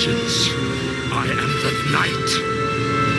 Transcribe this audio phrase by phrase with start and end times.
[0.00, 0.48] vengeance.
[1.12, 2.30] I am the knight.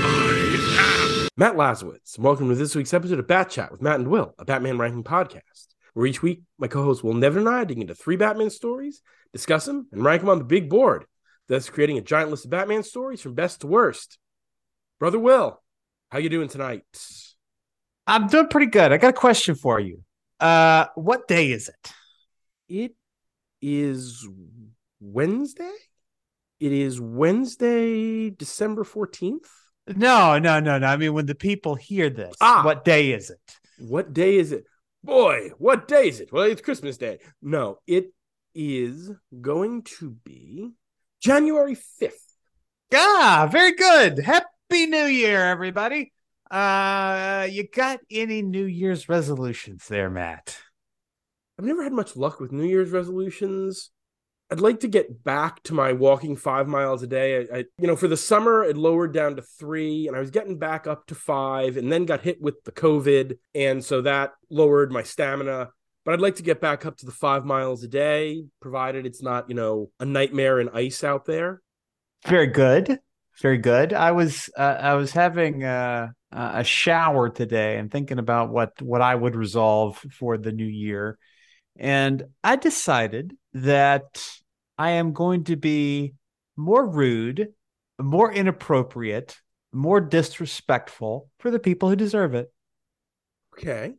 [0.04, 1.27] I am.
[1.38, 4.34] Matt Lazowitz, and welcome to this week's episode of Bat Chat with Matt and Will,
[4.39, 7.93] a Batman ranking podcast, where each week my co-host Will Nevin and I dig into
[7.93, 11.05] three Batman stories, discuss them, and rank them on the big board,
[11.47, 14.18] thus creating a giant list of Batman stories from best to worst.
[15.00, 15.61] Brother Will,
[16.10, 16.83] how you doing tonight?
[18.07, 18.91] I'm doing pretty good.
[18.91, 20.04] I got a question for you.
[20.39, 21.91] Uh, what day is it?
[22.68, 22.96] It
[23.61, 24.27] is
[25.00, 25.69] Wednesday.
[26.61, 29.47] It is Wednesday, December 14th.
[29.96, 30.86] No, no, no, no.
[30.86, 32.61] I mean, when the people hear this, Ah.
[32.64, 33.39] what day is it?
[33.80, 34.66] What day is it?
[35.03, 36.31] Boy, what day is it?
[36.31, 37.17] Well, it's Christmas Day.
[37.42, 38.14] No, it
[38.53, 39.09] is
[39.42, 40.69] going to be
[41.19, 42.28] January 5th.
[42.94, 44.19] Ah, very good.
[44.19, 46.13] Happy New Year, everybody.
[46.52, 50.57] Uh, you got any New Year's resolutions there, Matt?
[51.57, 53.89] I've never had much luck with New Year's resolutions.
[54.52, 57.38] I'd like to get back to my walking five miles a day.
[57.38, 60.30] I, I, you know, for the summer, it lowered down to three, and I was
[60.30, 64.33] getting back up to five, and then got hit with the COVID, and so that
[64.49, 65.69] lowered my stamina.
[66.03, 69.23] But I'd like to get back up to the five miles a day, provided it's
[69.23, 71.61] not, you know, a nightmare and ice out there.
[72.27, 72.99] Very good.
[73.41, 73.94] Very good.
[73.94, 76.13] I was uh, I was having a
[76.63, 81.17] shower today and thinking about what what I would resolve for the new year,
[81.77, 84.23] and I decided that
[84.77, 86.13] I am going to be
[86.55, 87.49] more rude,
[87.99, 89.39] more inappropriate,
[89.71, 92.52] more disrespectful for the people who deserve it.
[93.57, 93.94] Okay.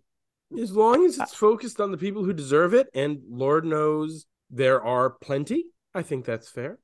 [0.60, 4.82] As long as it's focused on the people who deserve it, and Lord knows there
[4.82, 6.78] are plenty, I think that's fair.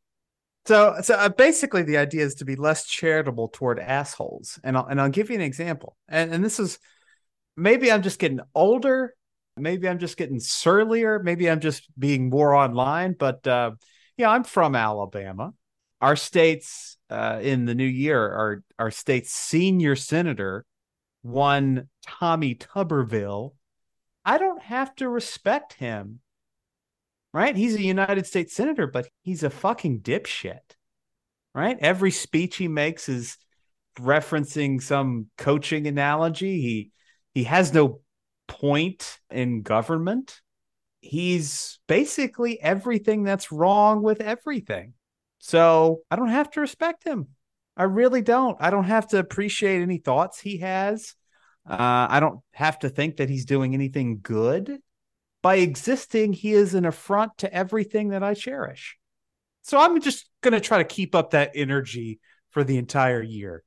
[0.66, 4.86] So, so uh, basically, the idea is to be less charitable toward assholes, and I'll
[4.86, 5.96] and I'll give you an example.
[6.08, 6.78] And and this is
[7.56, 9.14] maybe I'm just getting older,
[9.60, 13.14] maybe I'm just getting surlier, maybe I'm just being more online.
[13.18, 13.72] But uh,
[14.16, 15.52] yeah, I'm from Alabama.
[16.00, 20.64] Our state's uh, in the new year, our our state's senior senator,
[21.22, 23.54] one Tommy Tuberville.
[24.24, 26.20] I don't have to respect him
[27.32, 27.56] right?
[27.56, 30.58] He's a United States senator, but he's a fucking dipshit,
[31.54, 31.76] right?
[31.80, 33.36] Every speech he makes is
[33.98, 36.60] referencing some coaching analogy.
[36.60, 36.90] He
[37.34, 38.00] he has no
[38.48, 40.40] point in government.
[41.00, 44.94] He's basically everything that's wrong with everything.
[45.38, 47.28] So I don't have to respect him.
[47.76, 48.56] I really don't.
[48.60, 51.14] I don't have to appreciate any thoughts he has.
[51.68, 54.80] Uh, I don't have to think that he's doing anything good
[55.42, 58.96] by existing, he is an affront to everything that I cherish.
[59.62, 62.20] So I'm just going to try to keep up that energy
[62.50, 63.62] for the entire year.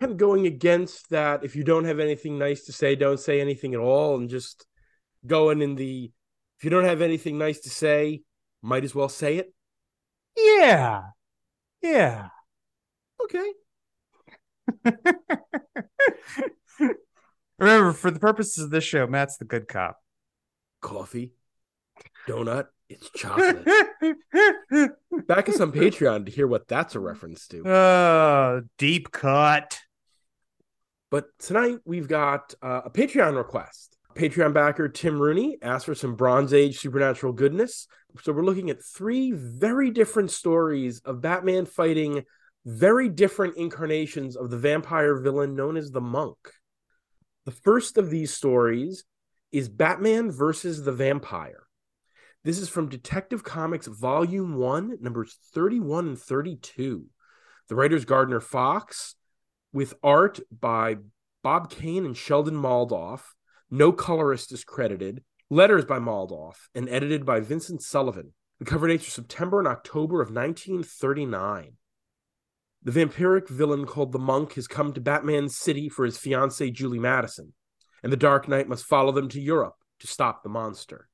[0.00, 3.40] Kind of going against that, if you don't have anything nice to say, don't say
[3.40, 4.66] anything at all, and just
[5.26, 6.10] going in the
[6.58, 8.22] if you don't have anything nice to say,
[8.62, 9.52] might as well say it.
[10.36, 11.02] Yeah.
[11.82, 12.28] Yeah.
[13.22, 13.52] Okay.
[17.58, 19.98] Remember, for the purposes of this show, Matt's the good cop.
[20.80, 21.32] Coffee,
[22.28, 23.64] donut, it's chocolate.
[25.26, 27.66] Back us on Patreon to hear what that's a reference to.
[27.66, 29.80] Oh, deep cut.
[31.10, 33.96] But tonight we've got uh, a Patreon request.
[34.16, 37.86] Patreon backer Tim Rooney asked for some Bronze Age supernatural goodness.
[38.22, 42.24] So we're looking at three very different stories of Batman fighting
[42.64, 46.36] very different incarnations of the vampire villain known as the Monk.
[47.44, 49.04] The first of these stories
[49.52, 51.62] is Batman versus the Vampire.
[52.42, 57.04] This is from Detective Comics Volume 1, numbers 31 and 32.
[57.68, 59.14] The writers Gardner Fox,
[59.76, 60.96] with art by
[61.42, 63.34] Bob Kane and Sheldon Moldoff.
[63.70, 65.22] No colorist is credited.
[65.50, 68.32] Letters by Moldoff and edited by Vincent Sullivan.
[68.58, 71.74] The cover dates are September and October of 1939.
[72.82, 76.98] The vampiric villain called the Monk has come to Batman's city for his fiancee Julie
[76.98, 77.52] Madison,
[78.02, 81.06] and the Dark Knight must follow them to Europe to stop the monster.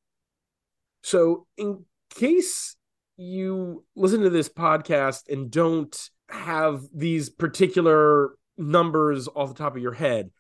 [1.02, 1.84] So, in
[2.14, 2.76] case
[3.16, 5.98] you listen to this podcast and don't
[6.28, 10.30] have these particular numbers off the top of your head,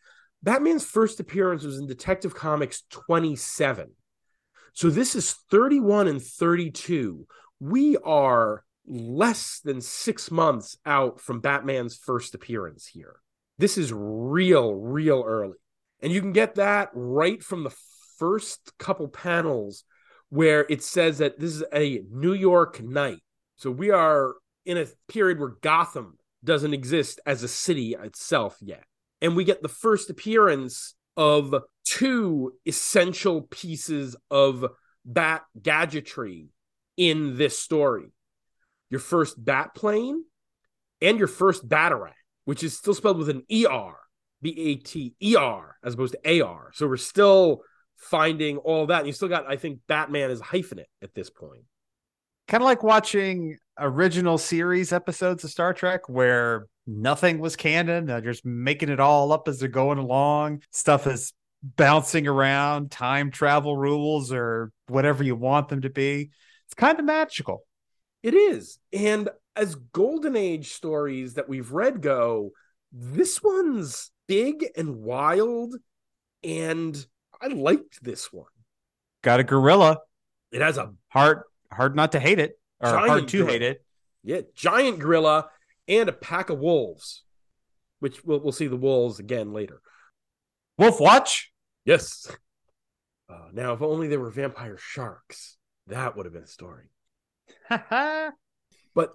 [0.42, 3.90] Batman's first appearance was in Detective Comics 27.
[4.72, 7.26] So this is 31 and 32.
[7.60, 13.16] We are less than six months out from Batman's first appearance here.
[13.58, 15.58] This is real, real early.
[16.00, 17.74] And you can get that right from the
[18.18, 19.84] first couple panels
[20.30, 23.20] where it says that this is a New York night.
[23.56, 24.34] So we are
[24.64, 28.84] in a period where Gotham doesn't exist as a city itself yet.
[29.20, 31.54] And we get the first appearance of
[31.84, 34.64] two essential pieces of
[35.04, 36.48] bat gadgetry
[36.96, 38.12] in this story.
[38.92, 40.22] your first bat plane,
[41.00, 42.12] and your first batarang,
[42.44, 43.94] which is still spelled with an ER,
[44.42, 46.70] B A T E R, as opposed to AR.
[46.74, 47.62] So we're still
[47.96, 48.98] finding all that.
[48.98, 51.62] And you still got, I think, Batman is hyphenate at this point.
[52.48, 58.06] Kind of like watching original series episodes of Star Trek where nothing was canon.
[58.06, 60.62] They're just making it all up as they're going along.
[60.70, 61.32] Stuff is
[61.62, 66.30] bouncing around, time travel rules or whatever you want them to be.
[66.66, 67.64] It's kind of magical.
[68.22, 68.78] It is.
[68.92, 72.50] And as golden age stories that we've read go,
[72.92, 75.74] this one's big and wild
[76.44, 77.06] and
[77.40, 78.46] I liked this one.
[79.22, 79.98] Got a gorilla.
[80.50, 83.52] It has a hard hard not to hate it or hard to gorilla.
[83.52, 83.84] hate it.
[84.22, 85.48] Yeah, giant gorilla
[85.88, 87.22] and a pack of wolves,
[88.00, 89.80] which we'll we'll see the wolves again later.
[90.78, 91.52] Wolf Watch.
[91.84, 92.30] Yes.
[93.28, 95.56] Uh, now, if only there were vampire sharks,
[95.86, 96.90] that would have been a story.
[97.68, 98.36] but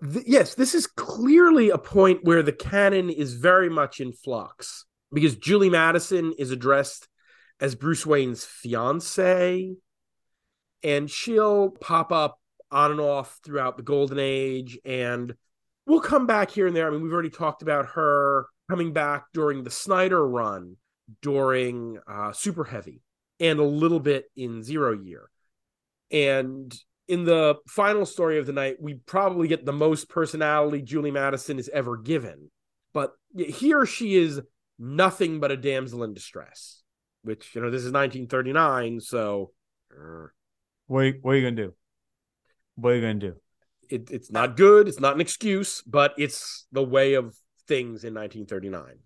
[0.02, 4.86] th- yes, this is clearly a point where the canon is very much in flux
[5.14, 7.08] because Julie Madison is addressed
[7.60, 9.76] as Bruce Wayne's fiance,
[10.84, 12.40] and she'll pop up
[12.72, 15.34] on and off throughout the Golden Age, and
[15.86, 16.88] we'll come back here and there.
[16.88, 20.78] I mean, we've already talked about her coming back during the Snyder run,
[21.22, 23.02] during uh, Superheavy,
[23.40, 25.30] and a little bit in Zero Year.
[26.12, 26.74] And
[27.08, 31.60] in the final story of the night, we probably get the most personality Julie Madison
[31.60, 32.52] is ever given.
[32.94, 34.42] But here she is
[34.80, 36.84] nothing but a damsel in distress
[37.28, 39.52] which you know this is 1939 so
[40.88, 41.74] what, what are you gonna do
[42.78, 43.36] what are you gonna do?
[43.90, 47.36] It, it's not good it's not an excuse but it's the way of
[47.68, 49.00] things in 1939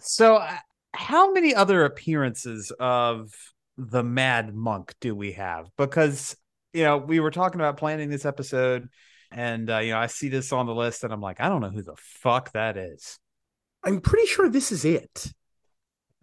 [0.00, 0.56] so uh,
[0.94, 3.32] how many other appearances of
[3.76, 5.68] the mad monk do we have?
[5.76, 6.36] Because
[6.72, 8.88] you know we were talking about planning this episode
[9.30, 11.60] and uh, you know i see this on the list and i'm like i don't
[11.60, 13.18] know who the fuck that is.
[13.82, 15.32] I'm pretty sure this is it.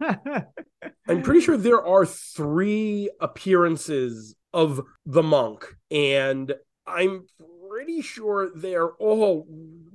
[0.00, 6.54] I'm pretty sure there are three appearances of the monk, and
[6.86, 7.26] I'm
[7.70, 9.46] pretty sure they're all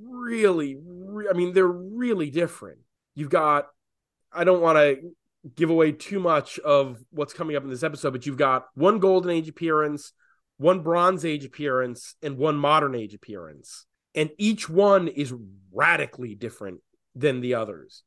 [0.01, 2.79] really, re- I mean, they're really different.
[3.15, 3.67] You've got,
[4.31, 4.97] I don't want to
[5.55, 8.99] give away too much of what's coming up in this episode, but you've got one
[8.99, 10.13] Golden Age appearance,
[10.57, 13.85] one Bronze Age appearance, and one Modern Age appearance.
[14.15, 15.33] And each one is
[15.71, 16.81] radically different
[17.15, 18.03] than the others.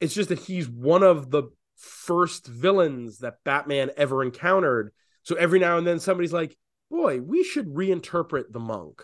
[0.00, 1.44] It's just that he's one of the
[1.76, 4.92] first villains that Batman ever encountered.
[5.22, 6.56] So every now and then somebody's like,
[6.90, 9.02] boy, we should reinterpret the monk.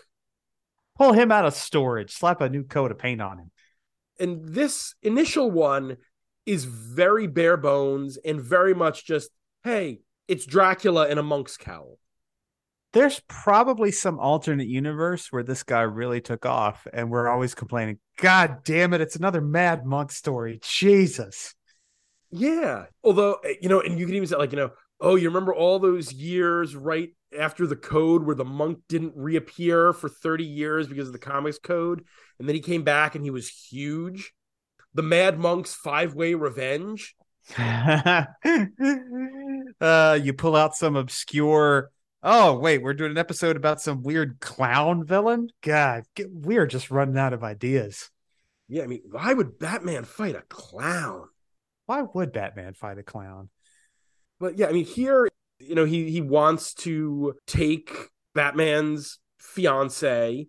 [0.97, 3.51] Pull him out of storage, slap a new coat of paint on him.
[4.19, 5.97] And this initial one
[6.45, 9.29] is very bare bones and very much just,
[9.63, 11.99] hey, it's Dracula in a monk's cowl.
[12.93, 17.99] There's probably some alternate universe where this guy really took off and we're always complaining
[18.17, 20.59] god damn it it's another mad monk story.
[20.63, 21.53] Jesus.
[22.31, 22.85] Yeah.
[23.03, 25.53] Although eh, you know and you can even say like you know oh you remember
[25.53, 30.87] all those years right after the code where the monk didn't reappear for 30 years
[30.87, 32.03] because of the comics code
[32.39, 34.33] and then he came back and he was huge
[34.93, 37.15] the mad monk's five-way revenge
[37.57, 38.25] uh
[40.21, 41.91] you pull out some obscure
[42.23, 45.49] Oh, wait, we're doing an episode about some weird clown villain?
[45.61, 48.09] God, get, we are just running out of ideas.
[48.67, 51.27] Yeah, I mean, why would Batman fight a clown?
[51.85, 53.49] Why would Batman fight a clown?
[54.39, 55.27] But yeah, I mean, here,
[55.59, 57.91] you know, he he wants to take
[58.35, 60.47] Batman's fiance,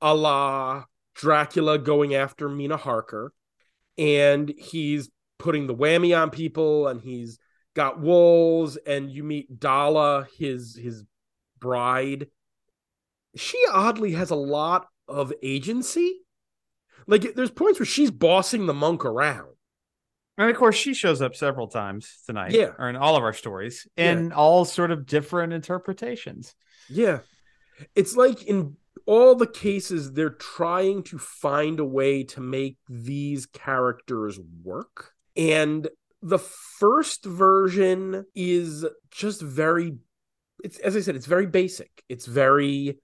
[0.00, 3.32] a la Dracula going after Mina Harker,
[3.98, 7.38] and he's putting the whammy on people, and he's
[7.74, 11.04] got wolves, and you meet Dala, his his
[11.58, 12.28] bride.
[13.34, 16.20] She oddly has a lot of agency.
[17.06, 19.55] Like there's points where she's bossing the monk around.
[20.38, 22.52] And of course, she shows up several times tonight.
[22.52, 22.72] Yeah.
[22.78, 24.34] Or in all of our stories in yeah.
[24.34, 26.54] all sort of different interpretations.
[26.88, 27.20] Yeah.
[27.94, 28.76] It's like in
[29.06, 35.12] all the cases, they're trying to find a way to make these characters work.
[35.36, 35.88] And
[36.22, 39.96] the first version is just very
[40.64, 42.02] it's as I said, it's very basic.
[42.08, 42.98] It's very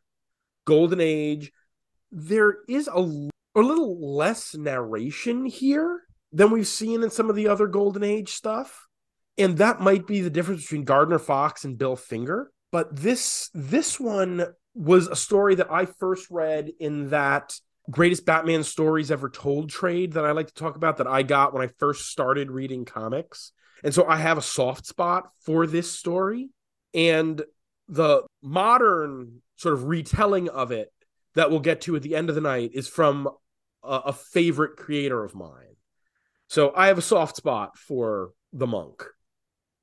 [0.64, 1.52] golden age.
[2.10, 7.48] There is a, a little less narration here than we've seen in some of the
[7.48, 8.86] other golden age stuff.
[9.38, 12.50] And that might be the difference between Gardner Fox and Bill Finger.
[12.70, 17.54] But this this one was a story that I first read in that
[17.90, 21.52] greatest Batman stories ever told trade that I like to talk about that I got
[21.52, 23.52] when I first started reading comics.
[23.84, 26.50] And so I have a soft spot for this story.
[26.94, 27.42] And
[27.88, 30.92] the modern sort of retelling of it
[31.34, 33.28] that we'll get to at the end of the night is from
[33.82, 35.76] a, a favorite creator of mine.
[36.52, 39.02] So I have a soft spot for the monk.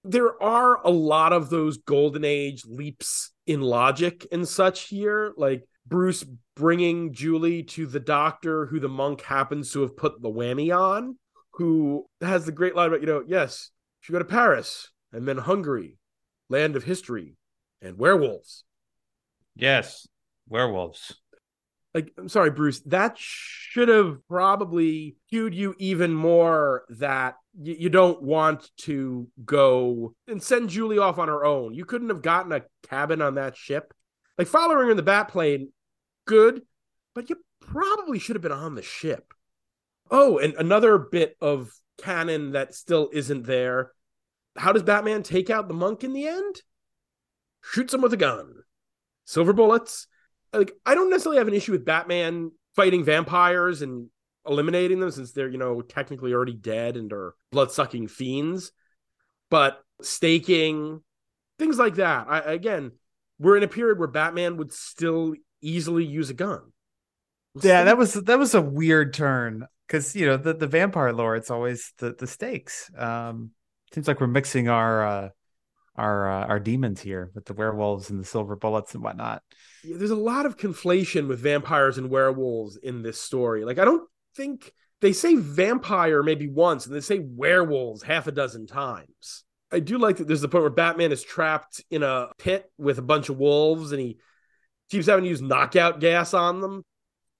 [0.04, 5.64] There are a lot of those golden age leaps in logic and such here, like
[5.88, 6.24] Bruce
[6.56, 11.18] bringing Julie to the doctor who the monk happens to have put the whammy on,
[11.54, 13.72] who has the great line about, you know, yes,
[14.02, 15.98] she go to Paris and then Hungary,
[16.50, 17.36] land of history
[17.82, 18.64] and werewolves.
[19.56, 20.08] Yes,
[20.48, 21.16] werewolves.
[21.94, 27.90] Like, I'm sorry, Bruce, that should have probably cued you even more that y- you
[27.90, 31.74] don't want to go and send Julie off on her own.
[31.74, 33.94] You couldn't have gotten a cabin on that ship.
[34.38, 35.72] Like, following her in the bat plane,
[36.26, 36.62] good,
[37.16, 39.34] but you probably should have been on the ship.
[40.12, 43.92] Oh, and another bit of canon that still isn't there.
[44.56, 46.62] How does Batman take out the monk in the end?
[47.62, 48.54] Shoots him with a gun.
[49.26, 50.08] Silver bullets.
[50.54, 54.08] Like, I don't necessarily have an issue with Batman fighting vampires and
[54.48, 58.72] eliminating them since they're, you know, technically already dead and are blood sucking fiends.
[59.50, 61.02] But staking,
[61.58, 62.28] things like that.
[62.30, 62.92] I, again,
[63.40, 66.62] we're in a period where Batman would still easily use a gun.
[67.62, 71.36] Yeah, that was that was a weird turn because you know the, the vampire lore
[71.36, 72.92] it's always the the stakes.
[72.96, 73.52] Um,
[73.94, 75.30] seems like we're mixing our uh,
[76.00, 79.44] our uh, our demons here with the werewolves and the silver bullets and whatnot.
[79.84, 83.66] Yeah, there's a lot of conflation with vampires and werewolves in this story.
[83.66, 88.32] Like I don't think they say vampire maybe once and they say werewolves half a
[88.32, 89.44] dozen times.
[89.72, 92.98] I do like that there's the point where Batman is trapped in a pit with
[92.98, 94.18] a bunch of wolves and he
[94.90, 96.84] keeps having to use knockout gas on them.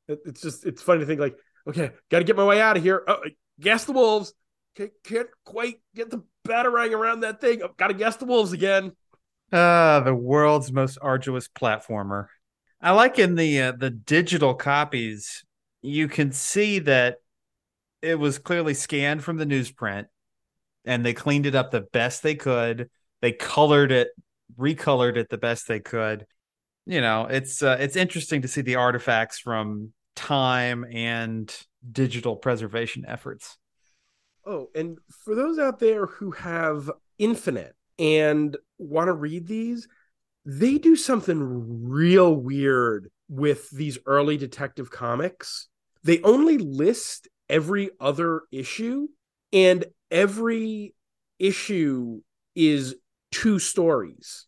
[0.08, 1.38] It's just it's funny to think like,
[1.68, 3.04] okay, got to get my way out of here.
[3.08, 3.24] Oh,
[3.60, 4.34] gas the wolves.
[4.80, 7.62] Okay, can't quite get the batarang around that thing.
[7.64, 8.92] Oh, got to guess the wolves again.
[9.52, 12.28] Uh, the world's most arduous platformer.
[12.82, 15.44] I like in the uh, the digital copies,
[15.82, 17.18] you can see that
[18.02, 20.06] it was clearly scanned from the newsprint,
[20.86, 22.90] and they cleaned it up the best they could.
[23.22, 24.10] They colored it,
[24.58, 26.26] recolored it the best they could.
[26.86, 31.54] You know, it's uh, it's interesting to see the artifacts from time and
[31.92, 33.58] digital preservation efforts.
[34.50, 36.90] Oh, and for those out there who have
[37.20, 39.88] Infinite and want to read these,
[40.44, 45.68] they do something real weird with these early detective comics.
[46.04, 49.10] They only list every other issue,
[49.54, 50.96] and every
[51.38, 52.22] issue
[52.56, 52.96] is
[53.32, 54.48] two stories.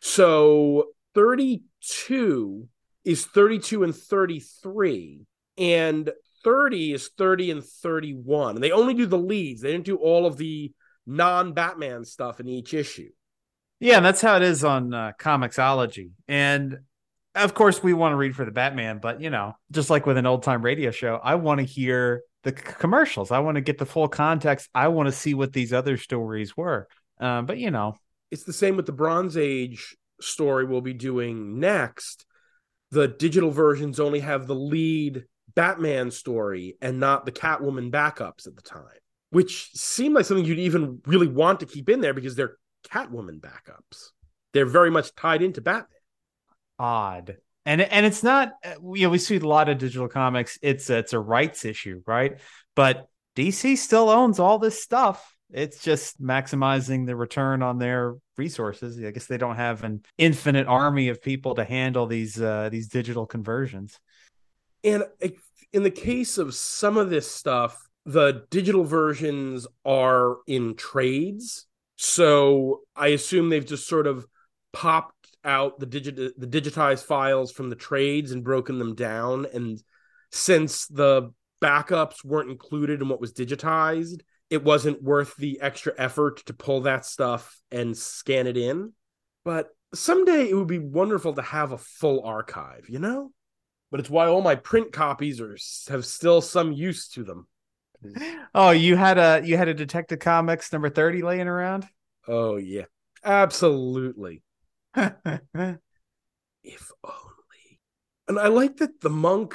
[0.00, 2.68] So 32
[3.04, 5.26] is 32 and 33
[5.58, 6.10] and
[6.44, 9.62] 30 is 30 and 31 and they only do the leads.
[9.62, 10.72] They didn't do all of the
[11.06, 13.10] non-batman stuff in each issue.
[13.78, 16.10] Yeah and that's how it is on uh, comiXology.
[16.28, 16.80] And
[17.34, 20.16] of course we want to read for the batman but you know just like with
[20.16, 23.30] an old-time radio show i want to hear the c- commercials.
[23.30, 24.68] I want to get the full context.
[24.74, 26.88] I want to see what these other stories were.
[27.18, 27.96] Um, but you know.
[28.30, 32.24] It's the same with the bronze age story we'll be doing next.
[32.90, 38.56] The digital versions only have the lead Batman story and not the Catwoman backups at
[38.56, 38.84] the time,
[39.30, 42.56] which seemed like something you'd even really want to keep in there because they're
[42.88, 44.10] Catwoman backups.
[44.52, 45.86] They're very much tied into Batman.
[46.78, 47.36] Odd.
[47.66, 51.12] And and it's not you know we see a lot of digital comics it's it's
[51.12, 52.40] a rights issue, right?
[52.74, 55.36] But DC still owns all this stuff.
[55.52, 58.98] It's just maximizing the return on their resources.
[59.02, 62.88] I guess they don't have an infinite army of people to handle these uh, these
[62.88, 63.98] digital conversions.
[64.84, 65.04] And
[65.72, 71.66] in the case of some of this stuff, the digital versions are in trades.
[71.96, 74.26] So I assume they've just sort of
[74.72, 79.46] popped out the digit the digitized files from the trades and broken them down.
[79.52, 79.82] And
[80.30, 81.32] since the
[81.62, 86.82] backups weren't included in what was digitized, it wasn't worth the extra effort to pull
[86.82, 88.92] that stuff and scan it in.
[89.44, 93.32] But someday it would be wonderful to have a full archive, you know?
[93.90, 95.56] But it's why all my print copies are
[95.88, 97.46] have still some use to them.
[98.54, 101.86] Oh, you had a you had a Detective Comics number 30 laying around?
[102.26, 102.84] Oh yeah.
[103.24, 104.42] Absolutely.
[104.96, 105.10] if
[106.64, 107.80] only.
[108.28, 109.54] And I like that the monk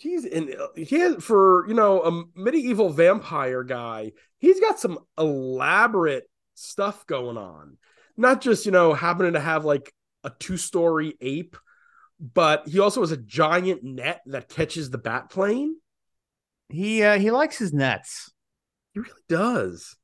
[0.00, 4.12] He's in he has for you know a medieval vampire guy.
[4.38, 7.76] He's got some elaborate stuff going on.
[8.16, 9.92] Not just you know happening to have like
[10.24, 11.56] a two story ape,
[12.22, 15.76] but he also has a giant net that catches the bat plane.
[16.68, 18.32] He uh, he likes his nets.
[18.94, 19.96] He really does.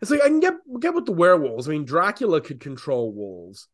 [0.00, 1.68] It's like I can get get with the werewolves.
[1.68, 3.68] I mean, Dracula could control wolves,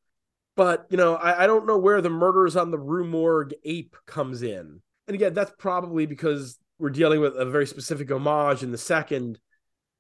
[0.56, 3.96] But you know, I, I don't know where the murders on the Rue Morgue ape
[4.06, 4.82] comes in.
[5.08, 9.38] And again, that's probably because we're dealing with a very specific homage in the second,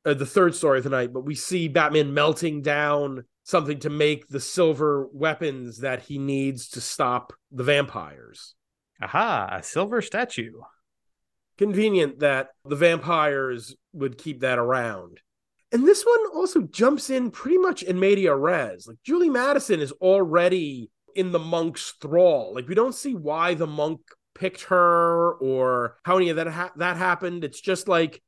[0.04, 1.12] uh, the third story tonight.
[1.12, 6.68] But we see Batman melting down something to make the silver weapons that he needs
[6.70, 8.54] to stop the vampires.
[9.02, 10.52] Aha, a silver statue.
[11.58, 15.20] Convenient that the vampires would keep that around.
[15.72, 18.86] And this one also jumps in pretty much in media res.
[18.86, 22.54] Like Julie Madison is already in the monk's thrall.
[22.54, 24.00] Like we don't see why the monk
[24.34, 27.44] picked her or how any of that ha- that happened.
[27.44, 28.22] It's just like,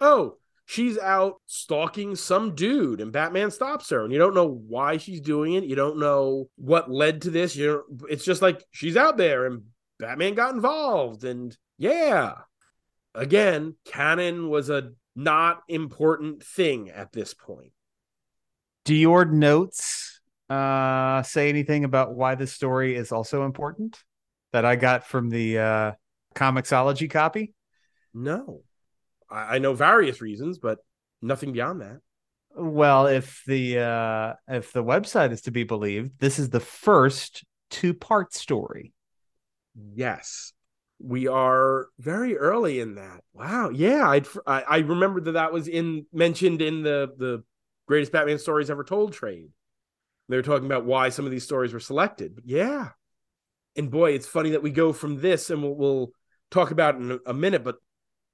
[0.00, 4.96] oh, she's out stalking some dude and Batman stops her and you don't know why
[4.96, 5.64] she's doing it.
[5.64, 7.54] You don't know what led to this.
[7.56, 9.62] You it's just like she's out there and
[9.98, 12.34] Batman got involved and yeah.
[13.14, 17.72] Again, canon was a not important thing at this point.
[18.84, 24.02] Do your notes uh, say anything about why this story is also important
[24.52, 25.92] that I got from the uh,
[26.34, 27.54] Comixology copy?
[28.12, 28.62] No,
[29.34, 30.78] I, I know various reasons, but
[31.20, 31.98] nothing beyond that.
[32.56, 37.44] Well, if the uh, if the website is to be believed, this is the first
[37.70, 38.92] two part story.
[39.74, 40.52] Yes,
[41.00, 43.22] we are very early in that.
[43.32, 43.70] Wow.
[43.70, 47.42] Yeah, I'd, I I remember that that was in mentioned in the the
[47.86, 49.48] greatest Batman stories ever told trade.
[50.28, 52.36] They were talking about why some of these stories were selected.
[52.36, 52.90] But yeah,
[53.74, 56.10] and boy, it's funny that we go from this, and we'll, we'll
[56.52, 57.64] talk about in a minute.
[57.64, 57.76] But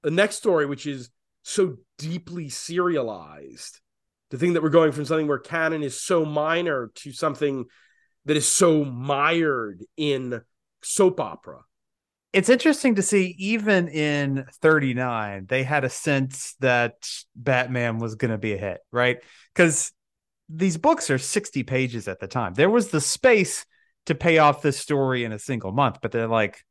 [0.03, 1.09] the next story, which is
[1.43, 3.79] so deeply serialized,
[4.29, 7.65] the thing that we're going from something where canon is so minor to something
[8.25, 10.41] that is so mired in
[10.83, 11.59] soap opera.
[12.33, 16.93] It's interesting to see even in 39 they had a sense that
[17.35, 19.17] batman was going to be a hit right?
[19.53, 19.91] Because
[20.47, 22.53] these books are 60 pages at the time.
[22.53, 23.65] There was the space
[24.05, 26.63] to pay off this story in a single month but they're like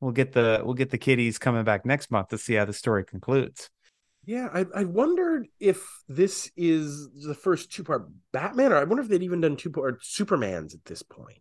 [0.00, 2.72] we'll get the we'll get the kiddies coming back next month to see how the
[2.72, 3.70] story concludes.
[4.24, 9.02] Yeah i, I wondered if this is the first two part batman or i wonder
[9.02, 11.38] if they'd even done two part supermans at this point.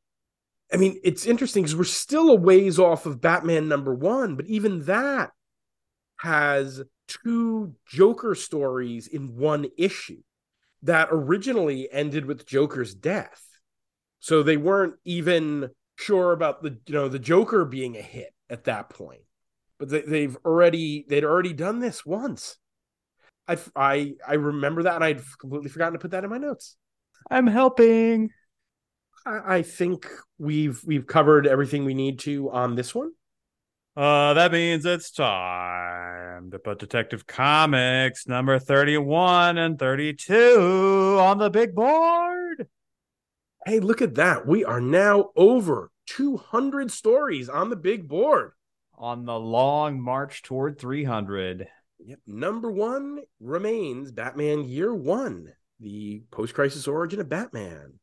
[0.74, 4.48] I mean, it's interesting because we're still a ways off of Batman number one, but
[4.48, 5.32] even that
[6.18, 10.22] has two Joker stories in one issue
[10.84, 13.42] that originally ended with Joker's death.
[14.20, 18.66] So they weren't even sure about the you know the Joker being a hit at
[18.66, 19.22] that point.
[19.78, 22.58] But they, have already they'd already done this once.
[23.48, 26.78] I I I remember that and I'd completely forgotten to put that in my notes.
[27.30, 28.30] I'm helping.
[29.26, 33.12] I think we've we've covered everything we need to on this one.
[33.98, 41.50] Uh, that means it's time to put Detective Comics number 31 and 32 on the
[41.50, 42.68] big board.
[43.66, 44.46] Hey, look at that.
[44.46, 48.52] We are now over 200 stories on the big board.
[48.98, 51.68] On the long march toward 300.
[52.00, 52.20] Yep.
[52.28, 58.00] Number one remains Batman Year One, the post crisis origin of Batman.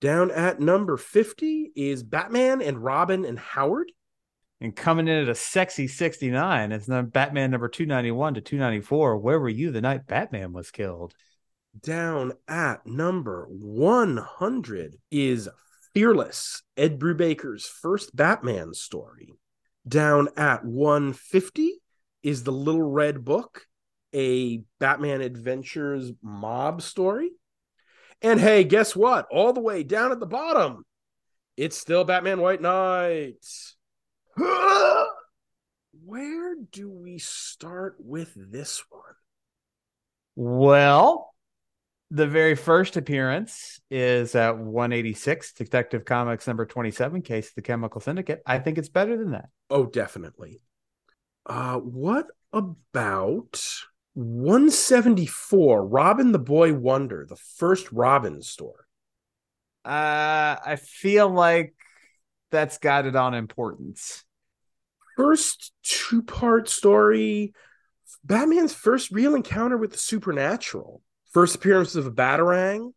[0.00, 3.90] Down at number 50 is Batman and Robin and Howard.
[4.60, 9.18] And coming in at a sexy 69, it's Batman number 291 to 294.
[9.18, 11.14] Where were you the night Batman was killed?
[11.80, 15.48] Down at number 100 is
[15.98, 19.34] Fearless, Ed Brubaker's first Batman story.
[19.88, 21.72] Down at 150
[22.22, 23.66] is The Little Red Book,
[24.14, 27.32] a Batman Adventures mob story.
[28.22, 29.26] And hey, guess what?
[29.32, 30.84] All the way down at the bottom,
[31.56, 33.44] it's still Batman White Knight.
[36.04, 39.02] Where do we start with this one?
[40.36, 41.34] Well,
[42.10, 48.00] the very first appearance is at 186, Detective Comics number 27, Case of the Chemical
[48.00, 48.42] Syndicate.
[48.46, 49.50] I think it's better than that.
[49.70, 50.62] Oh, definitely.
[51.44, 53.62] Uh, what about
[54.14, 58.84] 174 Robin the Boy Wonder, the first Robin story.
[59.84, 61.74] Uh, I feel like
[62.50, 64.24] that's got it on importance.
[65.16, 67.52] First two part story
[68.24, 71.02] Batman's first real encounter with the supernatural.
[71.30, 72.92] First appearance of a Batarang.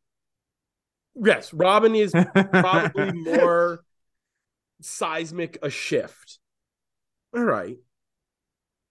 [1.16, 3.84] Yes, Robin is probably more
[4.82, 6.40] seismic a shift.
[7.36, 7.78] All right.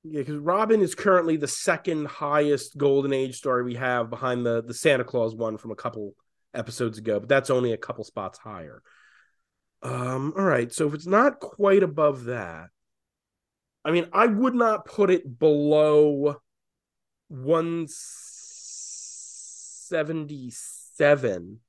[0.03, 4.63] Yeah, because Robin is currently the second highest Golden Age story we have behind the
[4.63, 6.15] the Santa Claus one from a couple
[6.55, 8.83] episodes ago, but that's only a couple spots higher.
[9.83, 12.69] Um, all right, so if it's not quite above that,
[13.85, 16.37] I mean, I would not put it below
[19.91, 21.61] 177,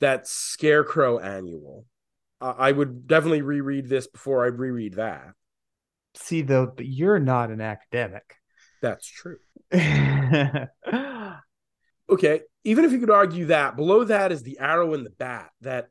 [0.00, 1.86] that Scarecrow annual.
[2.40, 5.34] Uh, I would definitely reread this before I reread that.
[6.14, 8.36] See, though, but you're not an academic.
[8.82, 9.38] That's true.
[12.10, 15.50] okay, even if you could argue that below that is the Arrow and the Bat,
[15.62, 15.88] that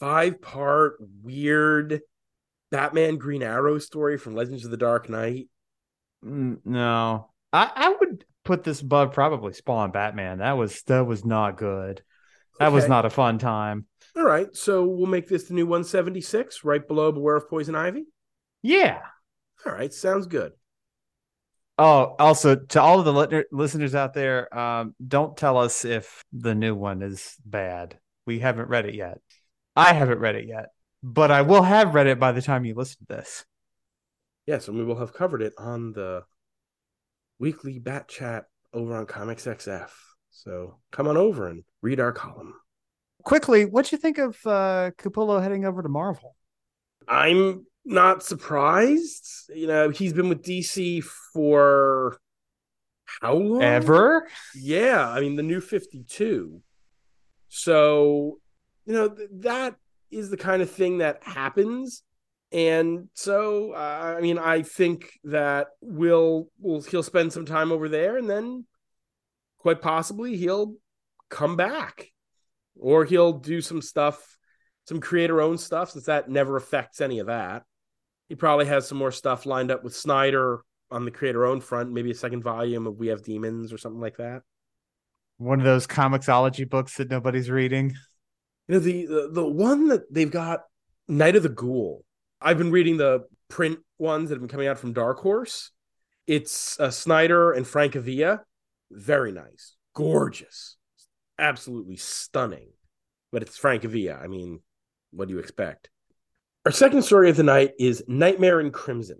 [0.00, 2.00] five part weird
[2.70, 5.48] Batman Green Arrow story from Legends of the Dark Knight.
[6.22, 10.38] No, I, I would put this above probably Spawn Batman.
[10.38, 12.02] That was that was not good.
[12.58, 12.74] That okay.
[12.74, 13.86] was not a fun time.
[14.14, 18.04] All right, so we'll make this the new 176, right below Beware of Poison Ivy.
[18.60, 19.00] Yeah.
[19.64, 20.52] All right, sounds good.
[21.78, 26.54] Oh, also to all of the listeners out there, um, don't tell us if the
[26.54, 27.98] new one is bad.
[28.26, 29.18] We haven't read it yet.
[29.74, 30.66] I haven't read it yet,
[31.02, 33.46] but I will have read it by the time you listen to this.
[34.46, 36.24] Yes, and we will have covered it on the
[37.42, 39.90] weekly bat chat over on Comics XF.
[40.30, 42.54] So come on over and read our column.
[43.24, 46.36] Quickly, what do you think of uh, Capullo heading over to Marvel?
[47.08, 49.50] I'm not surprised.
[49.52, 51.02] You know, he's been with DC
[51.32, 52.16] for
[53.20, 53.62] how long?
[53.62, 54.28] Ever?
[54.54, 56.62] Yeah, I mean the new 52.
[57.48, 58.38] So,
[58.86, 59.74] you know, th- that
[60.12, 62.04] is the kind of thing that happens.
[62.52, 67.88] And so, uh, I mean, I think that will will he'll spend some time over
[67.88, 68.66] there, and then
[69.58, 70.74] quite possibly he'll
[71.30, 72.08] come back,
[72.78, 74.36] or he'll do some stuff,
[74.86, 77.62] some creator own stuff, since that never affects any of that.
[78.28, 80.60] He probably has some more stuff lined up with Snyder
[80.90, 84.00] on the creator own front, maybe a second volume of We Have Demons or something
[84.00, 84.42] like that.
[85.38, 87.94] One of those comiXology books that nobody's reading.
[88.68, 90.60] You know, the, the the one that they've got
[91.08, 92.04] Night of the Ghoul.
[92.42, 95.70] I've been reading the print ones that have been coming out from Dark Horse.
[96.26, 98.40] It's uh, Snyder and Francavilla.
[98.90, 100.76] Very nice, gorgeous,
[101.38, 102.68] absolutely stunning.
[103.30, 104.22] But it's Francavilla.
[104.22, 104.60] I mean,
[105.12, 105.88] what do you expect?
[106.66, 109.18] Our second story of the night is Nightmare in Crimson.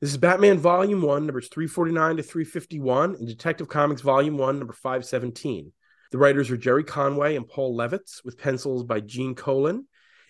[0.00, 4.72] This is Batman Volume 1, numbers 349 to 351, and Detective Comics Volume 1, number
[4.72, 5.72] 517.
[6.10, 9.86] The writers are Gerry Conway and Paul Levitz, with pencils by Gene Colan,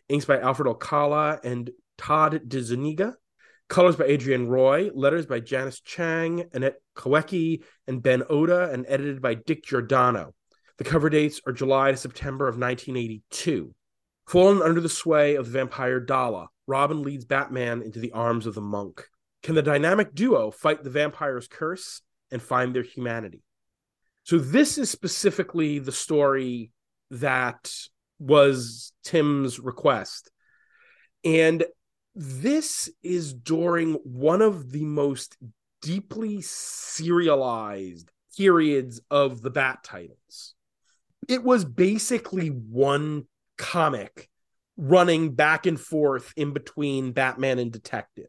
[0.08, 3.14] inks by Alfred Alcala and Todd DeZuniga,
[3.68, 9.20] colors by Adrienne Roy, letters by Janice Chiang, Annette Kawecki, and Ben Oda, and edited
[9.20, 10.34] by Dick Giordano.
[10.78, 13.74] The cover dates are July to September of 1982.
[14.26, 18.54] Fallen under the sway of the vampire Dala, Robin leads Batman into the arms of
[18.54, 19.06] the monk.
[19.42, 23.42] Can the dynamic duo fight the vampire's curse and find their humanity?
[24.24, 26.70] So, this is specifically the story
[27.10, 27.72] that
[28.18, 30.30] was Tim's request.
[31.24, 31.64] And
[32.20, 35.36] this is during one of the most
[35.80, 40.54] deeply serialized periods of the Bat titles.
[41.28, 44.28] It was basically one comic
[44.76, 48.26] running back and forth in between Batman and Detective.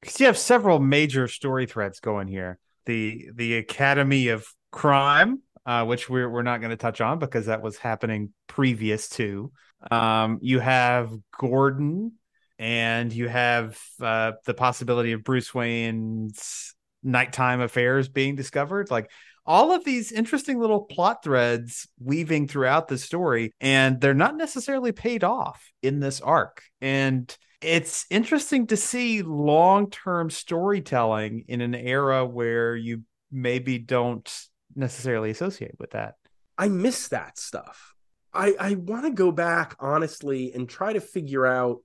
[0.00, 2.58] Because you have several major story threads going here.
[2.86, 7.46] The the Academy of Crime, uh, which we're we're not going to touch on because
[7.46, 9.52] that was happening previous to.
[9.92, 12.14] Um, you have Gordon,
[12.62, 18.88] and you have uh, the possibility of Bruce Wayne's nighttime affairs being discovered.
[18.88, 19.10] Like
[19.44, 24.92] all of these interesting little plot threads weaving throughout the story, and they're not necessarily
[24.92, 26.62] paid off in this arc.
[26.80, 34.32] And it's interesting to see long term storytelling in an era where you maybe don't
[34.76, 36.14] necessarily associate with that.
[36.56, 37.92] I miss that stuff.
[38.32, 41.80] I, I want to go back honestly and try to figure out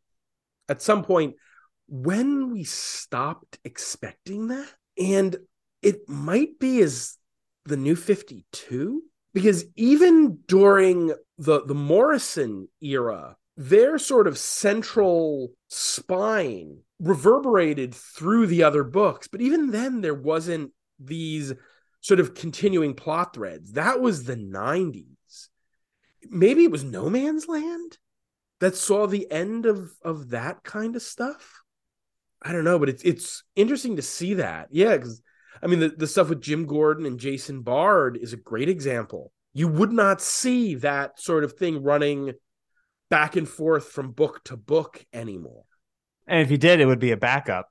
[0.69, 1.35] at some point
[1.87, 4.69] when we stopped expecting that.
[4.99, 5.37] And
[5.81, 7.17] it might be as
[7.65, 9.03] the new 52
[9.33, 18.63] because even during the the Morrison era their sort of central spine reverberated through the
[18.63, 21.53] other books but even then there wasn't these
[21.99, 25.49] sort of continuing plot threads that was the 90s
[26.29, 27.97] maybe it was no man's land
[28.59, 31.61] that saw the end of of that kind of stuff
[32.41, 35.21] i don't know but it's it's interesting to see that yeah because
[35.61, 39.31] I mean, the, the stuff with Jim Gordon and Jason Bard is a great example.
[39.53, 42.33] You would not see that sort of thing running
[43.09, 45.63] back and forth from book to book anymore.
[46.27, 47.69] And if you did, it would be a backup.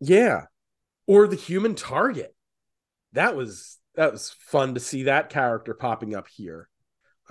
[0.00, 0.42] Yeah.
[1.06, 2.34] Or the human target.
[3.12, 6.68] That was that was fun to see that character popping up here.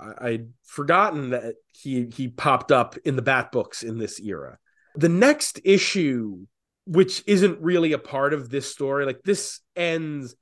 [0.00, 4.58] I, I'd forgotten that he he popped up in the Bat books in this era.
[4.96, 6.46] The next issue
[6.90, 9.06] which isn't really a part of this story.
[9.06, 10.34] Like this ends,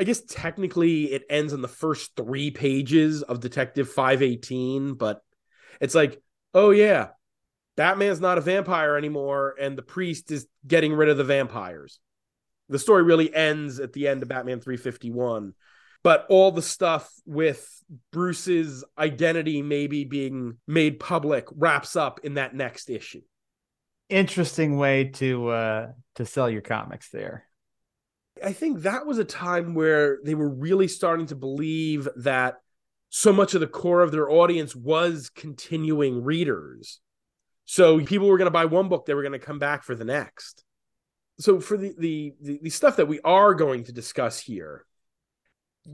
[0.00, 5.20] I guess technically it ends on the first three pages of Detective 518, but
[5.80, 6.20] It's like,
[6.52, 7.10] oh yeah,
[7.76, 12.00] Batman's not a vampire anymore, and the priest is getting rid of the vampires.
[12.68, 15.54] The story really ends at the end of Batman 351.
[16.08, 17.68] But all the stuff with
[18.12, 23.20] Bruce's identity maybe being made public wraps up in that next issue.
[24.08, 27.44] Interesting way to uh to sell your comics there.
[28.42, 32.54] I think that was a time where they were really starting to believe that
[33.10, 37.00] so much of the core of their audience was continuing readers.
[37.66, 39.94] So people were going to buy one book, they were going to come back for
[39.94, 40.64] the next.
[41.38, 44.86] So for the, the the the stuff that we are going to discuss here,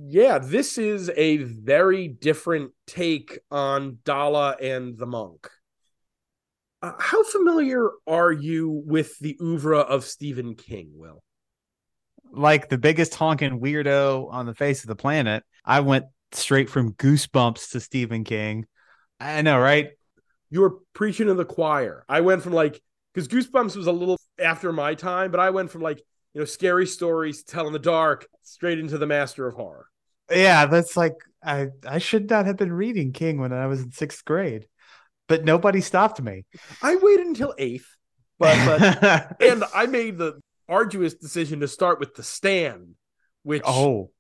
[0.07, 5.49] yeah, this is a very different take on Dala and the monk.
[6.83, 11.23] Uh, how familiar are you with the oeuvre of Stephen King, Will?
[12.33, 16.95] Like the biggest honking weirdo on the face of the planet, I went straight from
[16.95, 18.67] Goosebumps to Stephen King.
[19.21, 19.91] I know, right?
[20.51, 22.05] You were preaching to the choir.
[22.09, 22.83] I went from like
[23.15, 26.03] because Goosebumps was a little after my time, but I went from like
[26.35, 29.87] you know scary stories, tell in the dark, straight into the Master of Horror.
[30.31, 33.93] Yeah, that's like I I should not have been reading King when I was in
[33.93, 34.67] sixth grade,
[35.29, 36.45] but nobody stopped me.
[36.83, 37.89] I waited until eighth,
[38.39, 42.95] but but and I made the arduous decision to start with the Stand,
[43.43, 44.11] which oh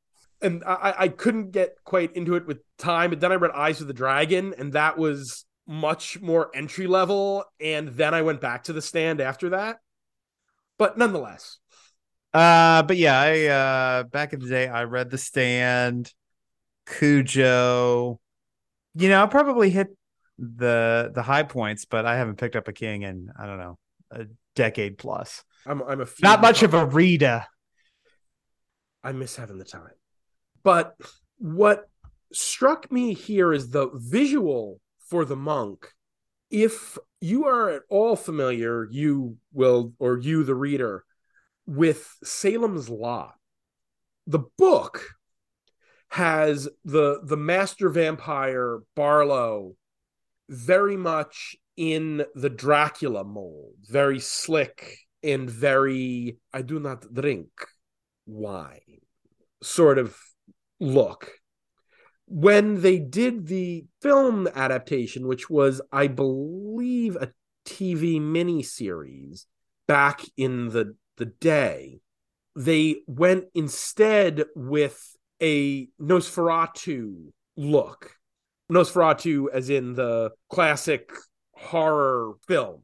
[0.40, 3.80] and I, I couldn't get quite into it with time, but then I read Eyes
[3.80, 7.44] of the Dragon, and that was much more entry level.
[7.60, 9.78] And then I went back to the stand after that.
[10.78, 11.58] But nonetheless.
[12.34, 16.12] Uh but yeah, I uh back in the day I read The Stand,
[16.84, 18.20] Cujo.
[18.96, 19.96] You know, I probably hit
[20.38, 23.78] the the high points, but I haven't picked up a king in I don't know,
[24.10, 25.44] a decade plus.
[25.64, 27.46] I'm I'm a Not much of a reader.
[29.04, 29.90] I miss having the time.
[30.64, 30.96] But
[31.38, 31.88] what
[32.32, 35.92] struck me here is the visual for the monk.
[36.50, 41.04] If you are at all familiar, you will, or you, the reader,
[41.66, 43.34] with Salem's Lot,
[44.26, 45.06] the book
[46.08, 49.74] has the the master vampire Barlow
[50.48, 57.48] very much in the Dracula mold, very slick and very I do not drink
[58.26, 59.00] wine
[59.62, 60.16] sort of
[60.78, 61.30] look.
[62.26, 67.32] When they did the film adaptation, which was, I believe, a
[67.66, 69.44] TV miniseries
[69.86, 72.00] back in the, the day,
[72.56, 78.12] they went instead with a Nosferatu look.
[78.70, 81.10] Nosferatu, as in the classic
[81.54, 82.82] horror film.